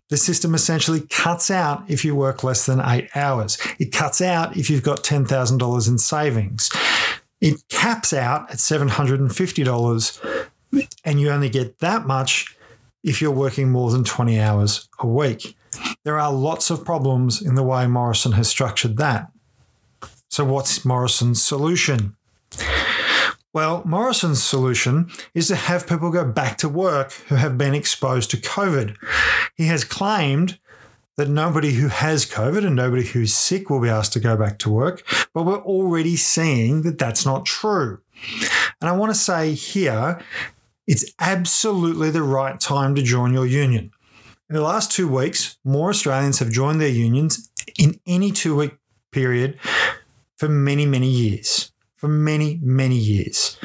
The 0.09 0.17
system 0.17 0.55
essentially 0.55 1.01
cuts 1.09 1.51
out 1.51 1.83
if 1.87 2.03
you 2.03 2.15
work 2.15 2.43
less 2.43 2.65
than 2.65 2.81
eight 2.81 3.09
hours, 3.15 3.57
it 3.79 3.91
cuts 3.91 4.21
out 4.21 4.57
if 4.57 4.69
you've 4.69 4.83
got 4.83 5.03
$10,000 5.03 5.87
in 5.87 5.97
savings. 5.97 6.69
It 7.39 7.61
caps 7.69 8.13
out 8.13 8.49
at 8.49 8.57
$750 8.57 10.49
and 11.03 11.19
you 11.19 11.29
only 11.29 11.49
get 11.49 11.79
that 11.79 12.05
much 12.05 12.55
if 13.03 13.21
you're 13.21 13.31
working 13.31 13.71
more 13.71 13.91
than 13.91 14.03
20 14.03 14.39
hours 14.39 14.89
a 14.99 15.07
week. 15.07 15.55
There 16.03 16.19
are 16.19 16.33
lots 16.33 16.69
of 16.69 16.83
problems 16.83 17.41
in 17.41 17.55
the 17.55 17.63
way 17.63 17.87
Morrison 17.87 18.33
has 18.33 18.47
structured 18.47 18.97
that. 18.97 19.31
So, 20.29 20.43
what's 20.43 20.83
Morrison's 20.83 21.41
solution? 21.41 22.15
Well, 23.53 23.81
Morrison's 23.85 24.43
solution 24.43 25.09
is 25.33 25.47
to 25.47 25.55
have 25.55 25.87
people 25.87 26.11
go 26.11 26.25
back 26.25 26.57
to 26.59 26.69
work 26.69 27.11
who 27.13 27.35
have 27.35 27.57
been 27.57 27.73
exposed 27.73 28.29
to 28.31 28.37
COVID. 28.37 28.95
He 29.55 29.67
has 29.67 29.83
claimed 29.83 30.59
that 31.15 31.29
nobody 31.29 31.73
who 31.73 31.87
has 31.87 32.25
COVID 32.25 32.65
and 32.65 32.75
nobody 32.75 33.03
who's 33.03 33.33
sick 33.33 33.69
will 33.69 33.79
be 33.81 33.89
asked 33.89 34.13
to 34.13 34.19
go 34.19 34.37
back 34.37 34.59
to 34.59 34.69
work, 34.69 35.01
but 35.33 35.43
we're 35.43 35.63
already 35.63 36.15
seeing 36.15 36.83
that 36.83 36.99
that's 36.99 37.25
not 37.25 37.45
true. 37.45 37.99
And 38.79 38.89
I 38.89 38.91
want 38.91 39.11
to 39.11 39.19
say 39.19 39.53
here 39.53 40.19
it's 40.87 41.13
absolutely 41.19 42.09
the 42.09 42.23
right 42.23 42.59
time 42.59 42.95
to 42.95 43.03
join 43.03 43.33
your 43.33 43.45
union. 43.45 43.91
In 44.49 44.55
the 44.55 44.61
last 44.61 44.91
two 44.91 45.07
weeks, 45.07 45.57
more 45.65 45.89
Australians 45.89 46.39
have 46.39 46.49
joined 46.49 46.79
their 46.79 46.87
unions 46.87 47.51
in 47.77 47.99
any 48.07 48.31
two 48.31 48.55
week 48.55 48.77
period 49.11 49.59
for 50.37 50.47
many, 50.47 50.85
many 50.85 51.09
years. 51.09 51.71
For 51.97 52.07
many, 52.07 52.59
many 52.63 52.95
years. 52.95 53.57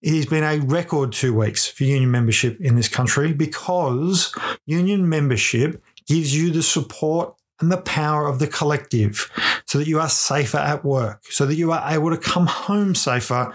It 0.00 0.16
has 0.16 0.26
been 0.26 0.42
a 0.42 0.58
record 0.58 1.12
two 1.12 1.34
weeks 1.34 1.66
for 1.66 1.84
union 1.84 2.10
membership 2.10 2.60
in 2.60 2.74
this 2.74 2.88
country 2.88 3.32
because 3.32 4.34
union 4.66 5.08
membership 5.08 5.80
gives 6.08 6.34
you 6.34 6.50
the 6.50 6.62
support 6.62 7.34
and 7.60 7.70
the 7.70 7.76
power 7.76 8.26
of 8.26 8.40
the 8.40 8.48
collective 8.48 9.30
so 9.66 9.78
that 9.78 9.86
you 9.86 10.00
are 10.00 10.08
safer 10.08 10.58
at 10.58 10.84
work, 10.84 11.22
so 11.30 11.46
that 11.46 11.54
you 11.54 11.70
are 11.70 11.88
able 11.92 12.10
to 12.10 12.16
come 12.16 12.46
home 12.46 12.96
safer 12.96 13.54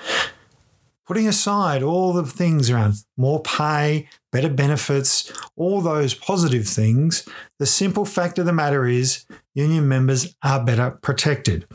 putting 1.08 1.28
aside 1.28 1.82
all 1.82 2.14
the 2.14 2.26
things 2.26 2.70
around 2.70 2.96
more 3.16 3.42
pay, 3.42 4.08
better 4.32 4.50
benefits, 4.50 5.32
all 5.56 5.82
those 5.82 6.14
positive 6.14 6.68
things, 6.68 7.28
the 7.60 7.66
simple 7.66 8.04
fact 8.06 8.38
of 8.38 8.46
the 8.46 8.54
matter 8.54 8.86
is 8.86 9.26
union 9.54 9.88
members 9.88 10.36
are 10.44 10.64
better 10.64 10.92
protected. 10.92 11.66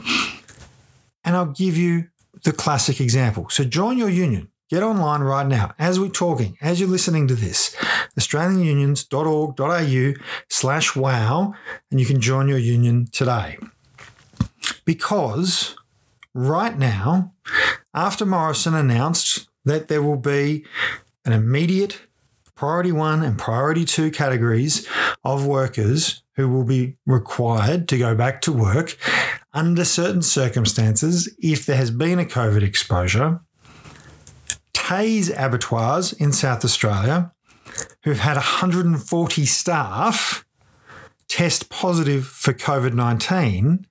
And 1.25 1.35
I'll 1.35 1.47
give 1.47 1.77
you 1.77 2.09
the 2.45 2.53
classic 2.53 3.01
example. 3.01 3.49
So 3.49 3.65
join 3.65 3.97
your 3.99 4.11
union. 4.11 4.49
Get 4.69 4.83
online 4.83 5.21
right 5.21 5.47
now 5.47 5.75
as 5.79 6.01
we're 6.01 6.09
talking, 6.09 6.57
as 6.63 6.81
you're 6.81 6.89
listening 6.89 7.29
to 7.29 7.35
this, 7.35 7.77
australianunions.org.au 8.19 10.13
slash 10.49 10.97
wow, 10.97 11.55
and 11.91 12.01
you 12.01 12.07
can 12.07 12.23
join 12.23 12.49
your 12.49 12.57
union 12.57 13.07
today. 13.13 13.59
Because 14.87 15.77
right 16.33 16.79
now, 16.79 17.35
after 17.95 18.25
Morrison 18.25 18.75
announced 18.75 19.49
that 19.65 19.89
there 19.89 20.03
will 20.03 20.17
be 20.17 20.65
an 21.25 21.33
immediate 21.33 22.01
priority 22.55 22.93
one 22.93 23.23
and 23.23 23.39
priority 23.39 23.85
two 23.85 24.11
categories 24.11 24.87
of 25.25 25.47
workers 25.47 26.23
who 26.37 26.49
will 26.49 26.65
be 26.65 26.97
required 27.07 27.89
to 27.89 27.99
go 27.99 28.15
back 28.15 28.41
to 28.43 28.53
work 28.53 28.97
under 29.53 29.85
certain 29.85 30.23
circumstances 30.23 31.35
if 31.39 31.67
there 31.67 31.77
has 31.77 31.91
been 31.91 32.19
a 32.19 32.25
COVID 32.25 32.63
exposure. 32.63 33.41
Teys 34.73 35.31
abattoirs 35.31 36.13
in 36.13 36.33
South 36.33 36.65
Australia, 36.65 37.33
who've 38.05 38.19
had 38.19 38.37
140 38.37 39.47
staff 39.47 40.45
test 41.29 41.71
positive 41.71 42.27
for 42.27 42.53
COVID 42.53 42.95
19, 42.95 43.87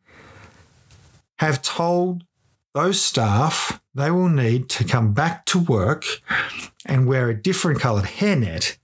have 1.39 1.61
told 1.61 2.23
those 2.73 3.01
staff, 3.01 3.81
they 3.93 4.11
will 4.11 4.29
need 4.29 4.69
to 4.69 4.83
come 4.83 5.13
back 5.13 5.45
to 5.47 5.59
work 5.59 6.05
and 6.85 7.07
wear 7.07 7.29
a 7.29 7.33
different 7.33 7.79
coloured 7.79 8.05
hairnet 8.05 8.77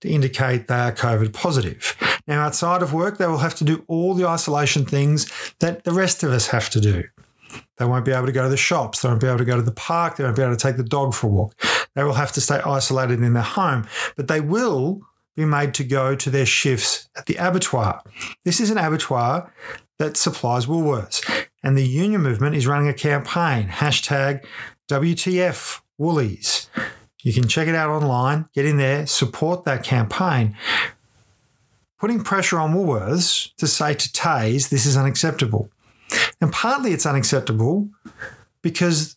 to 0.00 0.08
indicate 0.08 0.66
they 0.66 0.74
are 0.74 0.92
COVID 0.92 1.32
positive. 1.32 1.96
Now, 2.26 2.42
outside 2.42 2.82
of 2.82 2.92
work, 2.92 3.18
they 3.18 3.26
will 3.26 3.38
have 3.38 3.54
to 3.56 3.64
do 3.64 3.84
all 3.86 4.14
the 4.14 4.26
isolation 4.26 4.84
things 4.84 5.30
that 5.60 5.84
the 5.84 5.92
rest 5.92 6.22
of 6.22 6.32
us 6.32 6.48
have 6.48 6.70
to 6.70 6.80
do. 6.80 7.04
They 7.78 7.84
won't 7.84 8.04
be 8.04 8.12
able 8.12 8.26
to 8.26 8.32
go 8.32 8.42
to 8.42 8.48
the 8.48 8.56
shops. 8.56 9.02
They 9.02 9.08
won't 9.08 9.20
be 9.20 9.26
able 9.26 9.38
to 9.38 9.44
go 9.44 9.56
to 9.56 9.62
the 9.62 9.72
park. 9.72 10.16
They 10.16 10.24
won't 10.24 10.36
be 10.36 10.42
able 10.42 10.56
to 10.56 10.60
take 10.60 10.76
the 10.76 10.82
dog 10.82 11.14
for 11.14 11.26
a 11.28 11.30
walk. 11.30 11.54
They 11.94 12.02
will 12.04 12.14
have 12.14 12.32
to 12.32 12.40
stay 12.40 12.60
isolated 12.64 13.22
in 13.22 13.34
their 13.34 13.42
home, 13.42 13.86
but 14.16 14.28
they 14.28 14.40
will 14.40 15.02
be 15.36 15.44
made 15.44 15.74
to 15.74 15.84
go 15.84 16.14
to 16.14 16.30
their 16.30 16.46
shifts 16.46 17.08
at 17.16 17.26
the 17.26 17.36
abattoir. 17.36 18.02
This 18.44 18.60
is 18.60 18.70
an 18.70 18.78
abattoir 18.78 19.52
that 19.98 20.16
supplies 20.16 20.66
Woolworths. 20.66 21.41
And 21.62 21.76
the 21.76 21.86
union 21.86 22.22
movement 22.22 22.56
is 22.56 22.66
running 22.66 22.88
a 22.88 22.94
campaign, 22.94 23.68
hashtag 23.68 24.44
WTF 24.90 25.80
Woolies. 25.96 26.68
You 27.22 27.32
can 27.32 27.46
check 27.46 27.68
it 27.68 27.74
out 27.74 27.90
online, 27.90 28.48
get 28.52 28.66
in 28.66 28.78
there, 28.78 29.06
support 29.06 29.64
that 29.64 29.84
campaign. 29.84 30.56
Putting 32.00 32.24
pressure 32.24 32.58
on 32.58 32.74
Woolworths 32.74 33.54
to 33.56 33.68
say 33.68 33.94
to 33.94 34.12
Teys, 34.12 34.70
this 34.70 34.86
is 34.86 34.96
unacceptable. 34.96 35.70
And 36.40 36.52
partly 36.52 36.92
it's 36.92 37.06
unacceptable 37.06 37.88
because 38.60 39.16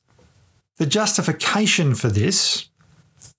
the 0.78 0.86
justification 0.86 1.96
for 1.96 2.10
this, 2.10 2.70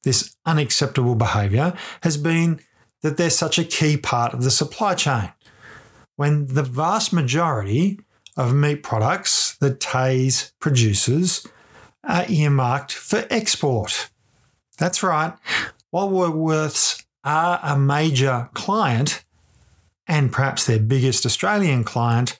this 0.02 0.34
unacceptable 0.44 1.14
behaviour, 1.14 1.74
has 2.02 2.16
been 2.16 2.60
that 3.02 3.16
they're 3.16 3.30
such 3.30 3.58
a 3.58 3.64
key 3.64 3.96
part 3.96 4.34
of 4.34 4.42
the 4.42 4.50
supply 4.50 4.94
chain. 4.94 5.32
When 6.16 6.46
the 6.46 6.62
vast 6.64 7.12
majority 7.12 8.00
of 8.36 8.54
meat 8.54 8.82
products 8.82 9.56
that 9.56 9.80
Teys 9.80 10.52
produces 10.60 11.46
are 12.04 12.24
earmarked 12.28 12.92
for 12.92 13.26
export. 13.30 14.10
That's 14.78 15.02
right. 15.02 15.34
While 15.90 16.10
Woolworths 16.10 17.04
are 17.24 17.58
a 17.62 17.78
major 17.78 18.50
client, 18.54 19.24
and 20.06 20.32
perhaps 20.32 20.66
their 20.66 20.78
biggest 20.78 21.26
Australian 21.26 21.82
client, 21.82 22.38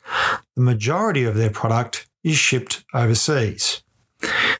the 0.54 0.62
majority 0.62 1.24
of 1.24 1.34
their 1.34 1.50
product 1.50 2.08
is 2.22 2.36
shipped 2.36 2.84
overseas. 2.94 3.82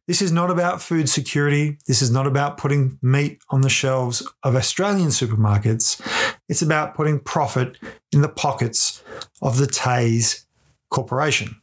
This 0.07 0.23
is 0.23 0.31
not 0.31 0.51
about 0.51 0.83
food 0.83 1.09
security. 1.09 1.79
This 1.87 2.01
is 2.01 2.11
not 2.11 2.27
about 2.27 2.59
putting 2.59 2.99
meat 3.03 3.41
on 3.51 3.63
the 3.63 3.69
shelves 3.69 4.27
of 4.43 4.55
Australian 4.55 5.09
supermarkets. 5.09 6.01
It's 6.49 6.63
about 6.63 6.95
putting 6.95 7.19
profit 7.19 7.77
in 8.13 8.23
the 8.23 8.29
pockets 8.29 9.03
of 9.43 9.59
the 9.59 9.67
Teys 9.67 10.46
Corporation. 10.91 11.61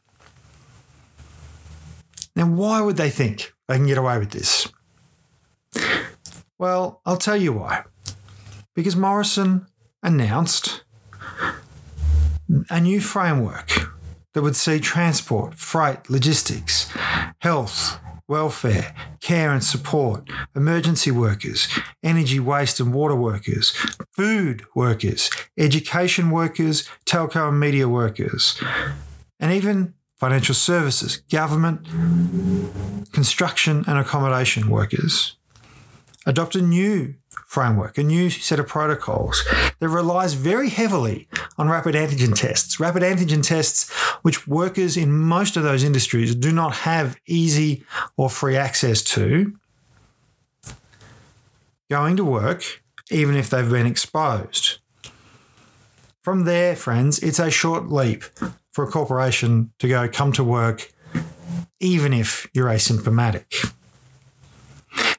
Now, 2.36 2.48
why 2.48 2.82
would 2.82 2.98
they 2.98 3.10
think 3.10 3.54
they 3.68 3.76
can 3.76 3.88
get 3.88 3.98
away 3.98 4.18
with 4.18 4.32
this? 4.32 4.68
Well, 6.58 7.02
I'll 7.06 7.18
tell 7.18 7.38
you 7.38 7.54
why. 7.54 7.84
Because 8.76 8.96
Morrison 8.96 9.68
announced 10.02 10.84
a 12.70 12.80
new 12.80 13.00
framework 13.00 13.72
that 14.34 14.42
would 14.42 14.56
see 14.56 14.80
transport, 14.80 15.56
freight, 15.56 16.10
logistics, 16.10 16.90
health, 17.40 18.00
welfare, 18.28 18.96
care 19.22 19.52
and 19.52 19.64
support, 19.64 20.28
emergency 20.56 21.12
workers, 21.12 21.68
energy 22.02 22.40
waste 22.40 22.80
and 22.80 22.94
water 22.94 23.16
workers, 23.16 23.72
food 24.12 24.64
workers, 24.76 25.30
education 25.58 26.32
workers, 26.32 26.88
telco 27.06 27.50
and 27.50 27.60
media 27.60 27.88
workers, 27.88 28.62
and 29.44 29.52
even 29.52 29.94
financial 30.16 30.56
services, 30.56 31.18
government, 31.30 31.86
construction 33.12 33.84
and 33.86 34.00
accommodation 34.00 34.70
workers. 34.70 35.36
Adopt 36.26 36.56
a 36.56 36.62
new 36.62 37.16
framework, 37.46 37.98
a 37.98 38.04
new 38.04 38.30
set 38.30 38.58
of 38.58 38.68
protocols 38.68 39.44
that 39.80 39.90
relies 39.90 40.34
very 40.34 40.70
heavily 40.70 41.28
on 41.58 41.68
rapid 41.68 41.94
antigen 41.94 42.34
tests. 42.34 42.80
Rapid 42.80 43.04
antigen 43.04 43.46
tests, 43.46 43.92
which 44.22 44.48
workers 44.48 44.96
in 44.96 45.12
most 45.12 45.58
of 45.58 45.64
those 45.64 45.84
industries 45.84 46.34
do 46.34 46.54
not 46.54 46.78
have 46.78 47.18
easy 47.28 47.84
or 48.16 48.30
free 48.30 48.56
access 48.56 49.02
to, 49.02 49.54
going 51.90 52.16
to 52.16 52.24
work, 52.24 52.82
even 53.12 53.36
if 53.36 53.50
they've 53.50 53.70
been 53.70 53.86
exposed. 53.86 54.78
From 56.22 56.46
there, 56.46 56.78
friends, 56.78 57.20
it's 57.20 57.40
a 57.40 57.52
short 57.52 57.90
leap 57.90 58.24
for 58.74 58.84
a 58.84 58.92
corporation 58.92 59.72
to 59.80 59.88
go 59.88 60.10
come 60.10 60.32
to 60.34 60.44
work, 60.44 60.92
even 61.80 62.14
if 62.14 62.48
you're 62.54 62.68
asymptomatic. 62.68 63.72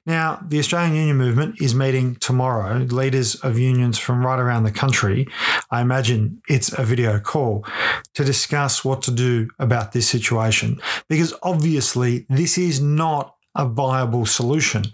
Now, 0.06 0.44
the 0.46 0.58
Australian 0.58 0.96
Union 0.96 1.16
Movement 1.16 1.62
is 1.62 1.74
meeting 1.74 2.16
tomorrow. 2.16 2.80
Leaders 2.80 3.36
of 3.36 3.58
unions 3.58 3.98
from 3.98 4.24
right 4.24 4.38
around 4.38 4.64
the 4.64 4.70
country, 4.70 5.26
I 5.70 5.80
imagine 5.80 6.42
it's 6.46 6.70
a 6.78 6.84
video 6.84 7.18
call, 7.18 7.64
to 8.12 8.22
discuss 8.22 8.84
what 8.84 9.00
to 9.02 9.10
do 9.10 9.48
about 9.58 9.92
this 9.92 10.06
situation. 10.06 10.78
Because 11.08 11.32
obviously, 11.42 12.26
this 12.28 12.58
is 12.58 12.82
not 12.82 13.34
a 13.54 13.66
viable 13.66 14.26
solution. 14.26 14.84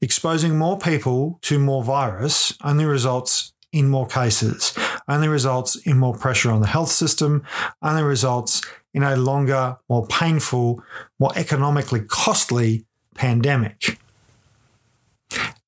Exposing 0.00 0.56
more 0.56 0.78
people 0.78 1.40
to 1.42 1.58
more 1.58 1.82
virus 1.82 2.56
only 2.62 2.84
results 2.84 3.52
in 3.72 3.88
more 3.88 4.06
cases, 4.06 4.72
only 5.08 5.28
results 5.28 5.76
in 5.76 5.98
more 5.98 6.14
pressure 6.14 6.50
on 6.50 6.60
the 6.60 6.66
health 6.66 6.90
system, 6.90 7.44
only 7.82 8.02
results 8.02 8.62
in 8.94 9.02
a 9.02 9.16
longer, 9.16 9.76
more 9.88 10.06
painful, 10.06 10.82
more 11.18 11.32
economically 11.36 12.00
costly 12.00 12.84
pandemic. 13.14 13.98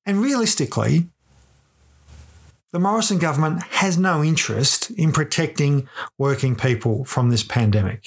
And 0.05 0.21
realistically, 0.21 1.07
the 2.71 2.79
Morrison 2.79 3.17
government 3.17 3.63
has 3.63 3.97
no 3.97 4.23
interest 4.23 4.91
in 4.91 5.11
protecting 5.11 5.89
working 6.17 6.55
people 6.55 7.03
from 7.05 7.29
this 7.29 7.43
pandemic. 7.43 8.05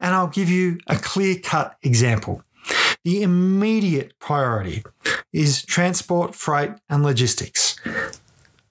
And 0.00 0.14
I'll 0.14 0.28
give 0.28 0.48
you 0.48 0.78
a 0.86 0.96
clear 0.96 1.36
cut 1.42 1.76
example. 1.82 2.42
The 3.04 3.22
immediate 3.22 4.12
priority 4.20 4.84
is 5.32 5.62
transport, 5.62 6.34
freight, 6.34 6.72
and 6.88 7.02
logistics. 7.02 7.76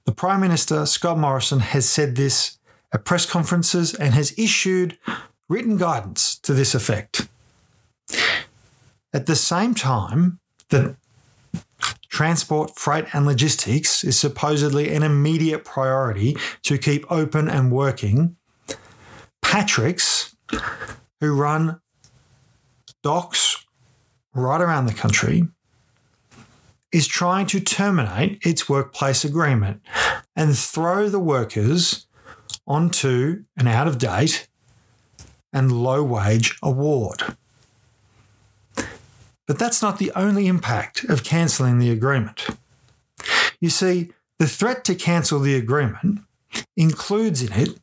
The 0.08 0.14
Prime 0.14 0.40
Minister, 0.40 0.86
Scott 0.86 1.18
Morrison, 1.18 1.60
has 1.60 1.88
said 1.88 2.16
this 2.16 2.60
at 2.94 3.04
press 3.04 3.26
conferences 3.26 3.94
and 3.94 4.14
has 4.14 4.34
issued 4.38 4.98
written 5.50 5.76
guidance 5.76 6.40
to 6.40 6.54
this 6.54 6.74
effect. 6.74 7.28
At 9.14 9.26
the 9.26 9.36
same 9.36 9.76
time 9.76 10.40
that 10.70 10.96
transport, 12.08 12.78
freight, 12.80 13.14
and 13.14 13.26
logistics 13.26 14.06
is 14.06 14.18
supposedly 14.18 14.96
an 14.96 15.04
immediate 15.04 15.66
priority 15.66 16.38
to 16.64 16.78
keep 16.78 17.06
open 17.12 17.50
and 17.50 17.70
working. 17.70 18.38
Patrick's, 19.42 20.38
who 21.20 21.34
run 21.34 21.82
docks 23.04 23.66
right 24.34 24.62
around 24.62 24.86
the 24.86 24.94
country, 24.94 25.50
is 26.98 27.06
trying 27.06 27.46
to 27.46 27.60
terminate 27.60 28.40
its 28.44 28.68
workplace 28.68 29.24
agreement 29.24 29.80
and 30.36 30.58
throw 30.58 31.08
the 31.08 31.20
workers 31.20 32.08
onto 32.66 33.44
an 33.56 33.68
out 33.68 33.88
of 33.88 34.00
date 34.00 34.48
and 35.54 35.72
low 35.72 36.04
wage 36.04 36.58
award. 36.64 37.22
But 39.46 39.60
that's 39.60 39.80
not 39.80 40.00
the 40.00 40.12
only 40.16 40.48
impact 40.48 41.04
of 41.04 41.24
cancelling 41.24 41.78
the 41.78 41.92
agreement. 41.92 42.48
You 43.62 43.70
see, 43.70 44.12
the 44.40 44.48
threat 44.48 44.84
to 44.86 44.96
cancel 44.96 45.40
the 45.40 45.56
agreement 45.56 46.22
includes 46.76 47.44
in 47.44 47.54
it 47.54 47.80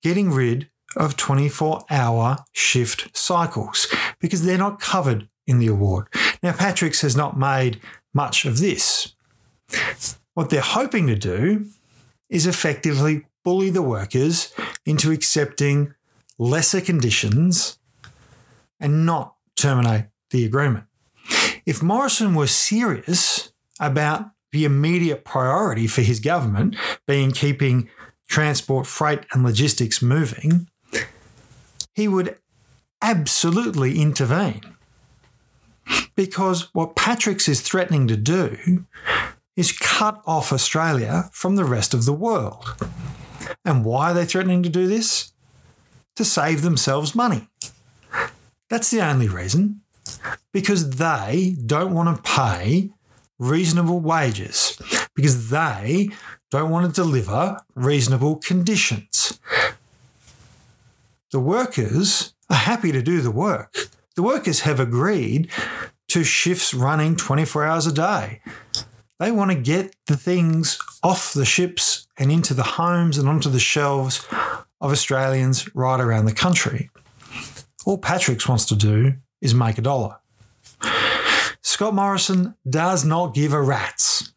getting 0.00 0.30
rid 0.30 0.68
of 0.96 1.16
24 1.16 1.86
hour 1.90 2.44
shift 2.52 3.16
cycles 3.16 3.92
because 4.20 4.44
they're 4.44 4.56
not 4.56 4.78
covered 4.78 5.28
in 5.44 5.58
the 5.58 5.66
award. 5.66 6.06
Now, 6.44 6.52
Patrick's 6.52 7.00
has 7.00 7.16
not 7.16 7.38
made 7.38 7.80
much 8.12 8.44
of 8.44 8.58
this. 8.58 9.14
What 10.34 10.50
they're 10.50 10.60
hoping 10.60 11.06
to 11.06 11.16
do 11.16 11.64
is 12.28 12.46
effectively 12.46 13.24
bully 13.42 13.70
the 13.70 13.80
workers 13.80 14.52
into 14.84 15.10
accepting 15.10 15.94
lesser 16.38 16.82
conditions 16.82 17.78
and 18.78 19.06
not 19.06 19.36
terminate 19.56 20.04
the 20.32 20.44
agreement. 20.44 20.84
If 21.64 21.82
Morrison 21.82 22.34
was 22.34 22.54
serious 22.54 23.50
about 23.80 24.30
the 24.52 24.66
immediate 24.66 25.24
priority 25.24 25.86
for 25.86 26.02
his 26.02 26.20
government 26.20 26.76
being 27.06 27.30
keeping 27.30 27.88
transport, 28.28 28.86
freight, 28.86 29.20
and 29.32 29.42
logistics 29.44 30.02
moving, 30.02 30.68
he 31.94 32.06
would 32.06 32.36
absolutely 33.00 33.98
intervene. 33.98 34.73
Because 36.16 36.72
what 36.74 36.96
Patrick's 36.96 37.48
is 37.48 37.60
threatening 37.60 38.06
to 38.08 38.16
do 38.16 38.86
is 39.56 39.76
cut 39.76 40.22
off 40.26 40.52
Australia 40.52 41.28
from 41.32 41.56
the 41.56 41.64
rest 41.64 41.94
of 41.94 42.04
the 42.04 42.12
world. 42.12 42.64
And 43.64 43.84
why 43.84 44.10
are 44.10 44.14
they 44.14 44.24
threatening 44.24 44.62
to 44.62 44.68
do 44.68 44.86
this? 44.86 45.32
To 46.16 46.24
save 46.24 46.62
themselves 46.62 47.14
money. 47.14 47.48
That's 48.70 48.90
the 48.90 49.00
only 49.00 49.28
reason. 49.28 49.82
Because 50.52 50.90
they 50.96 51.56
don't 51.66 51.94
want 51.94 52.16
to 52.16 52.22
pay 52.22 52.90
reasonable 53.38 54.00
wages, 54.00 54.80
because 55.14 55.50
they 55.50 56.08
don't 56.50 56.70
want 56.70 56.86
to 56.86 57.02
deliver 57.02 57.60
reasonable 57.74 58.36
conditions. 58.36 59.38
The 61.32 61.40
workers 61.40 62.32
are 62.48 62.56
happy 62.56 62.92
to 62.92 63.02
do 63.02 63.20
the 63.20 63.32
work. 63.32 63.74
The 64.14 64.22
workers 64.22 64.60
have 64.60 64.78
agreed 64.78 65.50
to 66.14 66.22
shifts 66.22 66.72
running 66.72 67.16
24 67.16 67.64
hours 67.64 67.88
a 67.88 67.92
day. 67.92 68.40
They 69.18 69.32
want 69.32 69.50
to 69.50 69.56
get 69.56 69.96
the 70.06 70.16
things 70.16 70.78
off 71.02 71.34
the 71.34 71.44
ships 71.44 72.06
and 72.16 72.30
into 72.30 72.54
the 72.54 72.62
homes 72.62 73.18
and 73.18 73.28
onto 73.28 73.50
the 73.50 73.58
shelves 73.58 74.24
of 74.80 74.92
Australians 74.92 75.74
right 75.74 76.00
around 76.00 76.26
the 76.26 76.32
country. 76.32 76.88
All 77.84 77.98
Patrick's 77.98 78.46
wants 78.46 78.64
to 78.66 78.76
do 78.76 79.14
is 79.40 79.54
make 79.54 79.76
a 79.76 79.82
dollar. 79.82 80.18
Scott 81.62 81.94
Morrison 81.94 82.54
does 82.70 83.04
not 83.04 83.34
give 83.34 83.52
a 83.52 83.60
rat's. 83.60 84.32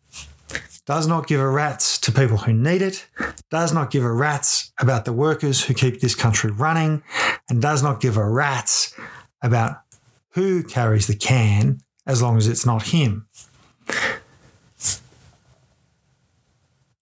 Does 0.87 1.05
not 1.05 1.27
give 1.27 1.39
a 1.39 1.47
rat's 1.47 1.99
to 1.99 2.11
people 2.11 2.37
who 2.37 2.53
need 2.53 2.81
it, 2.81 3.05
does 3.51 3.71
not 3.71 3.91
give 3.91 4.03
a 4.03 4.11
rat's 4.11 4.73
about 4.79 5.05
the 5.05 5.13
workers 5.13 5.65
who 5.65 5.75
keep 5.75 6.01
this 6.01 6.15
country 6.15 6.49
running 6.49 7.03
and 7.51 7.61
does 7.61 7.83
not 7.83 8.01
give 8.01 8.17
a 8.17 8.27
rat's 8.27 8.95
about 9.43 9.81
who 10.33 10.63
carries 10.63 11.07
the 11.07 11.15
can 11.15 11.79
as 12.05 12.21
long 12.21 12.37
as 12.37 12.47
it's 12.47 12.65
not 12.65 12.87
him. 12.87 13.27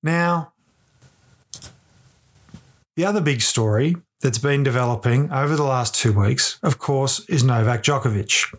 Now, 0.02 0.54
the 2.96 3.06
other 3.06 3.22
big 3.22 3.42
story 3.42 3.96
that's 4.22 4.38
been 4.38 4.64
developing 4.64 5.32
over 5.32 5.56
the 5.56 5.64
last 5.64 5.96
two 5.96 6.14
weeks, 6.14 6.60
of 6.64 6.80
course, 6.80 7.28
is 7.28 7.44
Novak 7.44 7.84
Djokovic. 7.84 8.56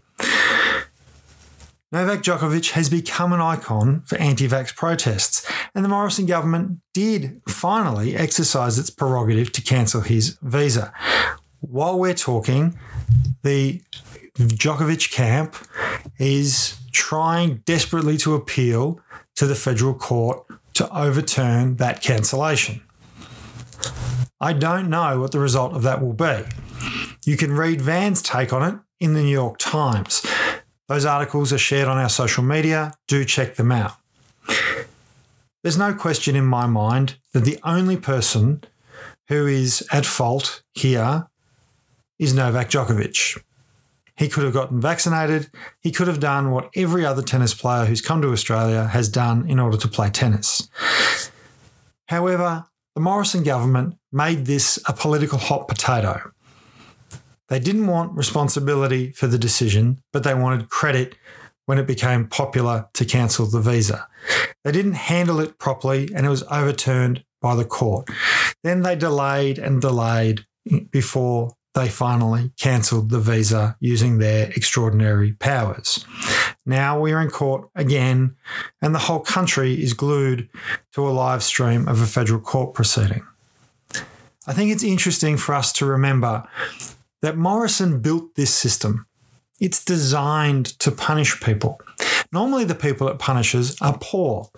Novak 1.93 2.23
Djokovic 2.23 2.73
has 2.73 2.91
become 2.91 3.33
an 3.33 3.41
icon 3.41 4.03
for 4.03 4.19
anti 4.19 4.49
vax 4.49 4.75
protests, 4.75 5.51
and 5.75 5.85
the 5.85 5.89
Morrison 5.89 6.27
government 6.27 6.81
did 6.93 7.41
finally 7.49 8.17
exercise 8.17 8.79
its 8.79 8.91
prerogative 8.91 9.53
to 9.53 9.63
cancel 9.63 10.01
his 10.01 10.37
visa. 10.43 10.93
While 11.61 11.99
we're 11.99 12.15
talking, 12.15 12.77
the 13.43 13.81
Djokovic 14.37 15.11
camp 15.11 15.57
is 16.19 16.79
trying 16.93 17.63
desperately 17.65 18.17
to 18.19 18.35
appeal 18.35 19.01
to 19.37 19.47
the 19.47 19.55
federal 19.55 19.95
court 19.95 20.47
to 20.75 20.89
overturn 20.95 21.77
that 21.77 22.03
cancellation. 22.03 22.83
I 24.41 24.53
don't 24.53 24.91
know 24.91 25.21
what 25.21 25.33
the 25.33 25.39
result 25.39 25.73
of 25.73 25.83
that 25.85 26.03
will 26.03 26.13
be. 26.13 26.43
You 27.25 27.37
can 27.37 27.53
read 27.53 27.81
Van's 27.81 28.21
take 28.21 28.53
on 28.53 28.63
it 28.63 28.79
in 29.01 29.15
the 29.15 29.23
New 29.23 29.31
York 29.31 29.59
Times. 29.59 30.25
Those 30.89 31.07
articles 31.07 31.53
are 31.53 31.59
shared 31.59 31.89
on 31.89 31.97
our 31.97 32.09
social 32.09 32.45
media. 32.45 32.93
Do 33.09 33.25
check 33.25 33.57
them 33.57 33.73
out. 33.73 33.95
There's 35.63 35.79
no 35.79 35.95
question 35.95 36.37
in 36.37 36.45
my 36.45 36.67
mind 36.67 37.17
that 37.33 37.45
the 37.45 37.59
only 37.65 37.97
person 37.97 38.63
who 39.29 39.47
is 39.47 39.87
at 39.91 40.07
fault 40.07 40.63
here 40.75 41.27
is 42.19 42.35
Novak 42.35 42.71
Djokovic. 42.71 43.43
He 44.17 44.29
could 44.29 44.45
have 44.45 44.53
gotten 44.53 44.81
vaccinated. 44.81 45.51
He 45.81 45.93
could 45.93 46.09
have 46.09 46.21
done 46.21 46.51
what 46.51 46.71
every 46.75 47.05
other 47.05 47.23
tennis 47.23 47.55
player 47.55 47.85
who's 47.85 48.01
come 48.01 48.23
to 48.23 48.33
Australia 48.33 48.87
has 48.87 49.09
done 49.09 49.49
in 49.49 49.59
order 49.59 49.77
to 49.77 49.89
play 49.89 50.09
tennis. 50.11 50.69
However, 52.09 52.67
the 52.95 53.01
Morrison 53.01 53.43
government 53.43 53.99
made 54.11 54.47
this 54.47 54.79
a 54.87 54.93
political 54.93 55.39
hot 55.39 55.69
potato. 55.69 56.33
They 57.49 57.61
didn't 57.61 57.87
want 57.87 58.17
responsibility 58.17 59.13
for 59.13 59.27
the 59.27 59.39
decision, 59.39 60.03
but 60.13 60.25
they 60.25 60.35
wanted 60.35 60.71
credit 60.71 61.15
when 61.67 61.79
it 61.79 61.87
became 61.87 62.27
popular 62.27 62.89
to 62.95 63.05
cancel 63.05 63.47
the 63.47 63.61
visa. 63.61 64.09
They 64.65 64.73
didn't 64.73 64.95
handle 64.95 65.41
it 65.41 65.59
properly 65.59 66.09
and 66.15 66.25
it 66.25 66.31
was 66.31 66.43
overturned 66.45 67.25
by 67.41 67.55
the 67.55 67.65
court. 67.65 68.09
Then 68.65 68.83
they 68.83 68.97
delayed 68.97 69.59
and 69.59 69.81
delayed 69.81 70.47
before 70.91 71.55
they 71.77 71.89
finally 71.91 72.51
cancelled 72.59 73.11
the 73.11 73.21
visa 73.21 73.77
using 73.81 74.17
their 74.17 74.49
extraordinary 74.57 75.33
powers. 75.35 76.07
Now 76.65 76.99
we're 76.99 77.21
in 77.21 77.29
court 77.29 77.69
again, 77.75 78.35
and 78.81 78.95
the 78.95 79.01
whole 79.01 79.21
country 79.21 79.75
is 79.75 79.93
glued 79.93 80.49
to 80.93 81.07
a 81.07 81.11
live 81.11 81.43
stream 81.43 81.87
of 81.87 82.01
a 82.01 82.07
federal 82.07 82.41
court 82.41 82.73
proceeding. 82.73 83.27
I 84.47 84.55
think 84.55 84.73
it's 84.73 84.83
interesting 84.83 85.37
for 85.37 85.55
us 85.55 85.71
to 85.75 85.85
remember 85.85 86.49
that 87.21 87.37
Morrison 87.37 88.01
built 88.01 88.37
this 88.37 88.55
system. 88.55 89.07
It's 89.61 89.85
designed 89.85 90.67
to 90.79 90.91
punish 90.91 91.41
people. 91.43 91.79
Normally, 92.33 92.65
the 92.65 92.75
people 92.75 93.07
it 93.09 93.19
punishes 93.19 93.77
are 93.83 93.99
poor. 94.01 94.49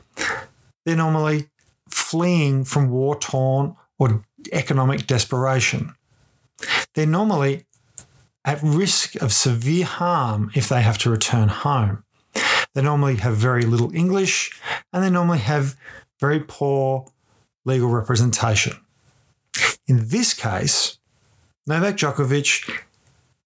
They're 0.85 0.97
normally 0.97 1.49
fleeing 1.91 2.65
from 2.65 2.91
war 2.91 3.19
torn 3.19 3.75
or 3.99 4.23
economic 4.53 5.09
desperation. 5.09 5.95
They're 6.99 7.07
normally 7.07 7.65
at 8.45 8.61
risk 8.61 9.15
of 9.23 9.33
severe 9.33 9.85
harm 9.85 10.51
if 10.57 10.69
they 10.69 10.83
have 10.83 10.99
to 10.99 11.11
return 11.11 11.47
home. 11.47 12.03
They 12.75 12.83
normally 12.83 13.15
have 13.19 13.37
very 13.37 13.63
little 13.63 13.95
English 13.95 14.51
and 14.93 15.05
they 15.05 15.09
normally 15.09 15.39
have 15.39 15.77
very 16.19 16.41
poor 16.41 17.07
legal 17.65 17.89
representation. 17.89 18.79
In 19.87 20.09
this 20.09 20.35
case, 20.35 20.99
Novak 21.69 21.99
Djokovic 21.99 22.69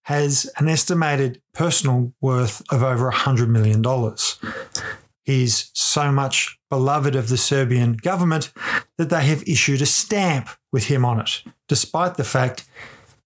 has 0.04 0.50
an 0.56 0.70
estimated 0.70 1.42
personal 1.52 2.14
worth 2.22 2.62
of 2.72 2.82
over 2.82 3.10
$100 3.10 3.50
million. 3.50 3.84
He's 5.24 5.70
so 5.74 6.10
much 6.10 6.58
beloved 6.70 7.14
of 7.14 7.28
the 7.28 7.36
Serbian 7.36 7.98
government 7.98 8.50
that 8.96 9.10
they 9.10 9.26
have 9.26 9.46
issued 9.46 9.82
a 9.82 9.86
stamp 9.86 10.48
with 10.72 10.84
him 10.84 11.04
on 11.04 11.20
it, 11.20 11.42
despite 11.68 12.14
the 12.14 12.24
fact 12.24 12.64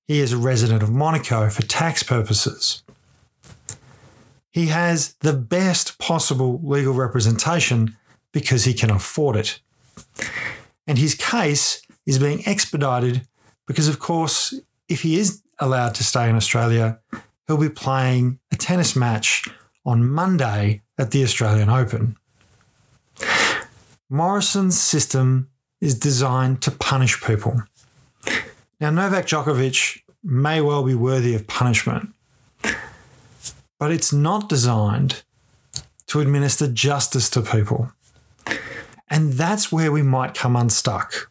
he 0.06 0.20
is 0.20 0.32
a 0.32 0.36
resident 0.36 0.82
of 0.82 0.90
Monaco 0.90 1.48
for 1.50 1.62
tax 1.62 2.02
purposes. 2.02 2.82
He 4.50 4.66
has 4.66 5.14
the 5.20 5.32
best 5.32 5.98
possible 5.98 6.60
legal 6.62 6.94
representation 6.94 7.96
because 8.32 8.64
he 8.64 8.72
can 8.72 8.90
afford 8.90 9.36
it. 9.36 9.60
And 10.86 10.98
his 10.98 11.14
case 11.14 11.82
is 12.06 12.18
being 12.18 12.42
expedited 12.46 13.26
because, 13.66 13.88
of 13.88 13.98
course, 13.98 14.54
if 14.88 15.02
he 15.02 15.18
is 15.18 15.42
allowed 15.58 15.94
to 15.96 16.04
stay 16.04 16.28
in 16.28 16.36
Australia, 16.36 17.00
he'll 17.46 17.56
be 17.56 17.68
playing 17.68 18.38
a 18.52 18.56
tennis 18.56 18.94
match 18.94 19.48
on 19.84 20.08
Monday 20.08 20.82
at 20.98 21.10
the 21.10 21.22
Australian 21.22 21.68
Open. 21.68 22.16
Morrison's 24.08 24.80
system 24.80 25.50
is 25.80 25.98
designed 25.98 26.62
to 26.62 26.70
punish 26.70 27.22
people. 27.22 27.62
Now, 28.78 28.90
Novak 28.90 29.26
Djokovic 29.26 30.02
may 30.22 30.60
well 30.60 30.82
be 30.82 30.94
worthy 30.94 31.34
of 31.34 31.46
punishment, 31.46 32.10
but 33.78 33.90
it's 33.90 34.12
not 34.12 34.50
designed 34.50 35.22
to 36.08 36.20
administer 36.20 36.70
justice 36.70 37.30
to 37.30 37.40
people. 37.40 37.90
And 39.08 39.34
that's 39.34 39.72
where 39.72 39.90
we 39.90 40.02
might 40.02 40.34
come 40.34 40.56
unstuck. 40.56 41.30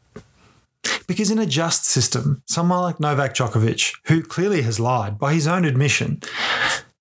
Because 1.07 1.29
in 1.29 1.37
a 1.37 1.45
just 1.45 1.85
system, 1.85 2.41
someone 2.47 2.81
like 2.81 2.99
Novak 2.99 3.35
Djokovic, 3.35 3.95
who 4.05 4.23
clearly 4.23 4.63
has 4.63 4.79
lied 4.79 5.19
by 5.19 5.33
his 5.33 5.45
own 5.45 5.65
admission, 5.65 6.21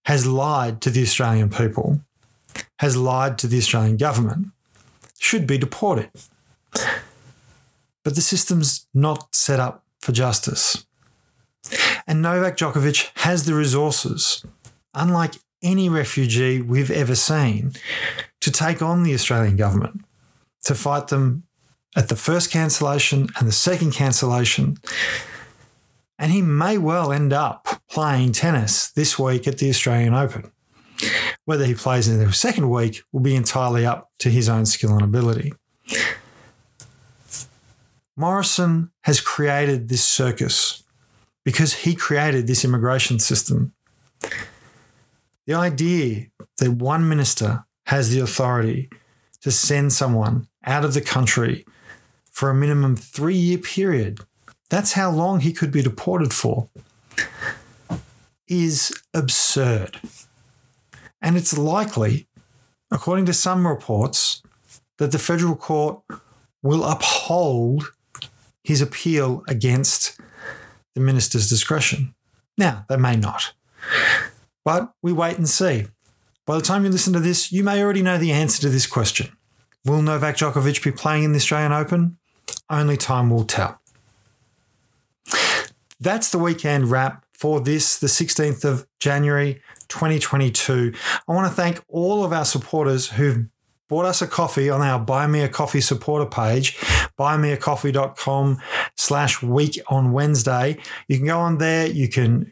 has 0.04 0.26
lied 0.26 0.82
to 0.82 0.90
the 0.90 1.02
Australian 1.02 1.48
people, 1.48 2.00
has 2.80 2.98
lied 2.98 3.38
to 3.38 3.46
the 3.46 3.56
Australian 3.56 3.96
government, 3.96 4.48
should 5.18 5.46
be 5.46 5.56
deported. 5.56 6.10
But 8.02 8.14
the 8.14 8.20
system's 8.20 8.86
not 8.92 9.34
set 9.34 9.58
up 9.58 9.83
for 10.04 10.12
justice. 10.12 10.86
And 12.06 12.20
Novak 12.20 12.58
Djokovic 12.58 13.10
has 13.20 13.46
the 13.46 13.54
resources, 13.54 14.44
unlike 14.92 15.34
any 15.62 15.88
refugee 15.88 16.60
we've 16.60 16.90
ever 16.90 17.14
seen, 17.14 17.72
to 18.42 18.50
take 18.50 18.82
on 18.82 19.02
the 19.02 19.14
Australian 19.14 19.56
government, 19.56 20.04
to 20.64 20.74
fight 20.74 21.08
them 21.08 21.44
at 21.96 22.08
the 22.08 22.16
first 22.16 22.50
cancellation 22.50 23.28
and 23.38 23.48
the 23.48 23.52
second 23.52 23.92
cancellation. 23.92 24.76
And 26.18 26.30
he 26.30 26.42
may 26.42 26.76
well 26.76 27.10
end 27.10 27.32
up 27.32 27.66
playing 27.90 28.32
tennis 28.32 28.90
this 28.90 29.18
week 29.18 29.48
at 29.48 29.58
the 29.58 29.70
Australian 29.70 30.12
Open. 30.12 30.52
Whether 31.46 31.64
he 31.64 31.74
plays 31.74 32.08
in 32.08 32.18
the 32.18 32.32
second 32.32 32.68
week 32.68 33.02
will 33.10 33.20
be 33.20 33.34
entirely 33.34 33.86
up 33.86 34.10
to 34.18 34.28
his 34.28 34.48
own 34.48 34.66
skill 34.66 34.92
and 34.92 35.02
ability. 35.02 35.54
Morrison 38.16 38.90
has 39.02 39.20
created 39.20 39.88
this 39.88 40.04
circus 40.04 40.84
because 41.44 41.72
he 41.74 41.94
created 41.94 42.46
this 42.46 42.64
immigration 42.64 43.18
system. 43.18 43.72
The 45.46 45.54
idea 45.54 46.26
that 46.58 46.70
one 46.70 47.08
minister 47.08 47.64
has 47.86 48.10
the 48.10 48.20
authority 48.20 48.88
to 49.42 49.50
send 49.50 49.92
someone 49.92 50.48
out 50.64 50.84
of 50.84 50.94
the 50.94 51.00
country 51.00 51.66
for 52.30 52.50
a 52.50 52.54
minimum 52.54 52.96
three 52.96 53.36
year 53.36 53.58
period, 53.58 54.20
that's 54.70 54.92
how 54.92 55.10
long 55.10 55.40
he 55.40 55.52
could 55.52 55.70
be 55.70 55.82
deported 55.82 56.32
for, 56.32 56.68
is 58.48 58.92
absurd. 59.12 60.00
And 61.20 61.36
it's 61.36 61.56
likely, 61.56 62.26
according 62.90 63.26
to 63.26 63.32
some 63.32 63.66
reports, 63.66 64.42
that 64.98 65.12
the 65.12 65.18
federal 65.18 65.56
court 65.56 66.00
will 66.62 66.84
uphold 66.84 67.92
his 68.64 68.80
appeal 68.80 69.44
against 69.46 70.18
the 70.94 71.00
minister's 71.00 71.48
discretion. 71.48 72.14
Now, 72.58 72.84
they 72.88 72.96
may 72.96 73.14
not, 73.16 73.52
but 74.64 74.92
we 75.02 75.12
wait 75.12 75.36
and 75.38 75.48
see. 75.48 75.86
By 76.46 76.56
the 76.56 76.62
time 76.62 76.84
you 76.84 76.90
listen 76.90 77.12
to 77.12 77.20
this, 77.20 77.52
you 77.52 77.62
may 77.62 77.82
already 77.82 78.02
know 78.02 78.18
the 78.18 78.32
answer 78.32 78.60
to 78.62 78.68
this 78.68 78.86
question. 78.86 79.28
Will 79.84 80.02
Novak 80.02 80.36
Djokovic 80.36 80.82
be 80.82 80.90
playing 80.90 81.24
in 81.24 81.32
the 81.32 81.38
Australian 81.38 81.72
Open? 81.72 82.18
Only 82.70 82.96
time 82.96 83.30
will 83.30 83.44
tell. 83.44 83.80
That's 86.00 86.30
the 86.30 86.38
weekend 86.38 86.90
wrap 86.90 87.24
for 87.32 87.60
this, 87.60 87.98
the 87.98 88.06
16th 88.06 88.64
of 88.64 88.86
January 89.00 89.60
2022. 89.88 90.92
I 91.28 91.32
want 91.32 91.48
to 91.48 91.54
thank 91.54 91.82
all 91.88 92.24
of 92.24 92.32
our 92.32 92.44
supporters 92.44 93.10
who've 93.10 93.46
bought 93.94 94.06
us 94.06 94.20
a 94.20 94.26
coffee 94.26 94.68
on 94.68 94.82
our 94.82 94.98
Buy 94.98 95.24
Me 95.28 95.42
a 95.42 95.48
Coffee 95.48 95.80
supporter 95.80 96.26
page, 96.26 96.76
buymeacoffee.com 97.16 98.60
slash 98.96 99.40
week 99.40 99.78
on 99.86 100.10
Wednesday. 100.10 100.78
You 101.06 101.18
can 101.18 101.26
go 101.26 101.38
on 101.38 101.58
there. 101.58 101.86
You 101.86 102.08
can 102.08 102.50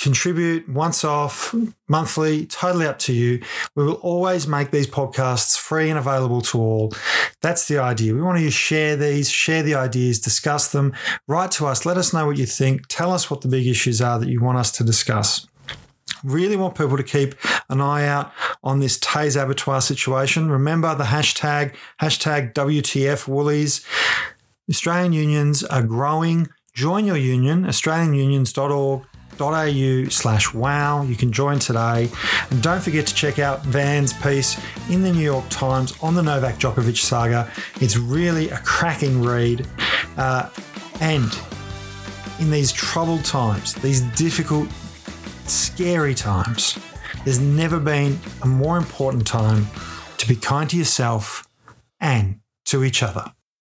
contribute 0.00 0.68
once 0.68 1.04
off, 1.04 1.54
monthly, 1.86 2.44
totally 2.46 2.88
up 2.88 2.98
to 2.98 3.12
you. 3.12 3.40
We 3.76 3.84
will 3.84 4.00
always 4.02 4.48
make 4.48 4.72
these 4.72 4.88
podcasts 4.88 5.56
free 5.56 5.90
and 5.90 5.98
available 5.98 6.40
to 6.40 6.58
all. 6.58 6.92
That's 7.40 7.68
the 7.68 7.78
idea. 7.78 8.12
We 8.12 8.20
want 8.20 8.40
to 8.40 8.50
share 8.50 8.96
these, 8.96 9.30
share 9.30 9.62
the 9.62 9.76
ideas, 9.76 10.18
discuss 10.18 10.72
them, 10.72 10.92
write 11.28 11.52
to 11.52 11.66
us, 11.66 11.86
let 11.86 11.98
us 11.98 12.12
know 12.12 12.26
what 12.26 12.36
you 12.36 12.46
think, 12.46 12.88
tell 12.88 13.12
us 13.12 13.30
what 13.30 13.42
the 13.42 13.48
big 13.48 13.68
issues 13.68 14.02
are 14.02 14.18
that 14.18 14.28
you 14.28 14.40
want 14.40 14.58
us 14.58 14.72
to 14.72 14.82
discuss. 14.82 15.46
Really 16.26 16.56
want 16.56 16.76
people 16.76 16.96
to 16.96 17.04
keep 17.04 17.34
an 17.70 17.80
eye 17.80 18.06
out 18.06 18.32
on 18.64 18.80
this 18.80 18.98
Teys 18.98 19.36
Abattoir 19.36 19.80
situation. 19.80 20.50
Remember 20.50 20.92
the 20.94 21.04
hashtag, 21.04 21.74
hashtag 22.00 22.52
WTF 22.52 23.28
Woolies. 23.28 23.86
Australian 24.68 25.12
unions 25.12 25.62
are 25.62 25.84
growing. 25.84 26.48
Join 26.74 27.06
your 27.06 27.16
union, 27.16 27.64
australianunions.org 27.64 29.06
au 29.40 30.04
slash 30.08 30.52
wow. 30.52 31.02
You 31.02 31.14
can 31.14 31.30
join 31.30 31.60
today. 31.60 32.10
And 32.50 32.62
don't 32.62 32.82
forget 32.82 33.06
to 33.06 33.14
check 33.14 33.38
out 33.38 33.62
Van's 33.62 34.12
piece 34.14 34.60
in 34.90 35.02
the 35.02 35.12
New 35.12 35.22
York 35.22 35.44
Times 35.48 35.94
on 36.02 36.14
the 36.14 36.22
Novak 36.22 36.56
Djokovic 36.56 36.96
saga. 36.96 37.48
It's 37.80 37.96
really 37.96 38.50
a 38.50 38.58
cracking 38.58 39.22
read. 39.22 39.66
Uh, 40.16 40.50
and 41.00 41.38
in 42.40 42.50
these 42.50 42.72
troubled 42.72 43.24
times, 43.24 43.74
these 43.74 44.00
difficult, 44.00 44.68
scary 45.50 46.14
times, 46.14 46.78
there's 47.24 47.40
never 47.40 47.78
been 47.78 48.18
a 48.42 48.46
more 48.46 48.78
important 48.78 49.26
time 49.26 49.66
to 50.18 50.28
be 50.28 50.36
kind 50.36 50.68
to 50.70 50.76
yourself 50.76 51.46
and 52.00 52.40
to 52.66 52.84
each 52.84 53.02
other. 53.02 53.32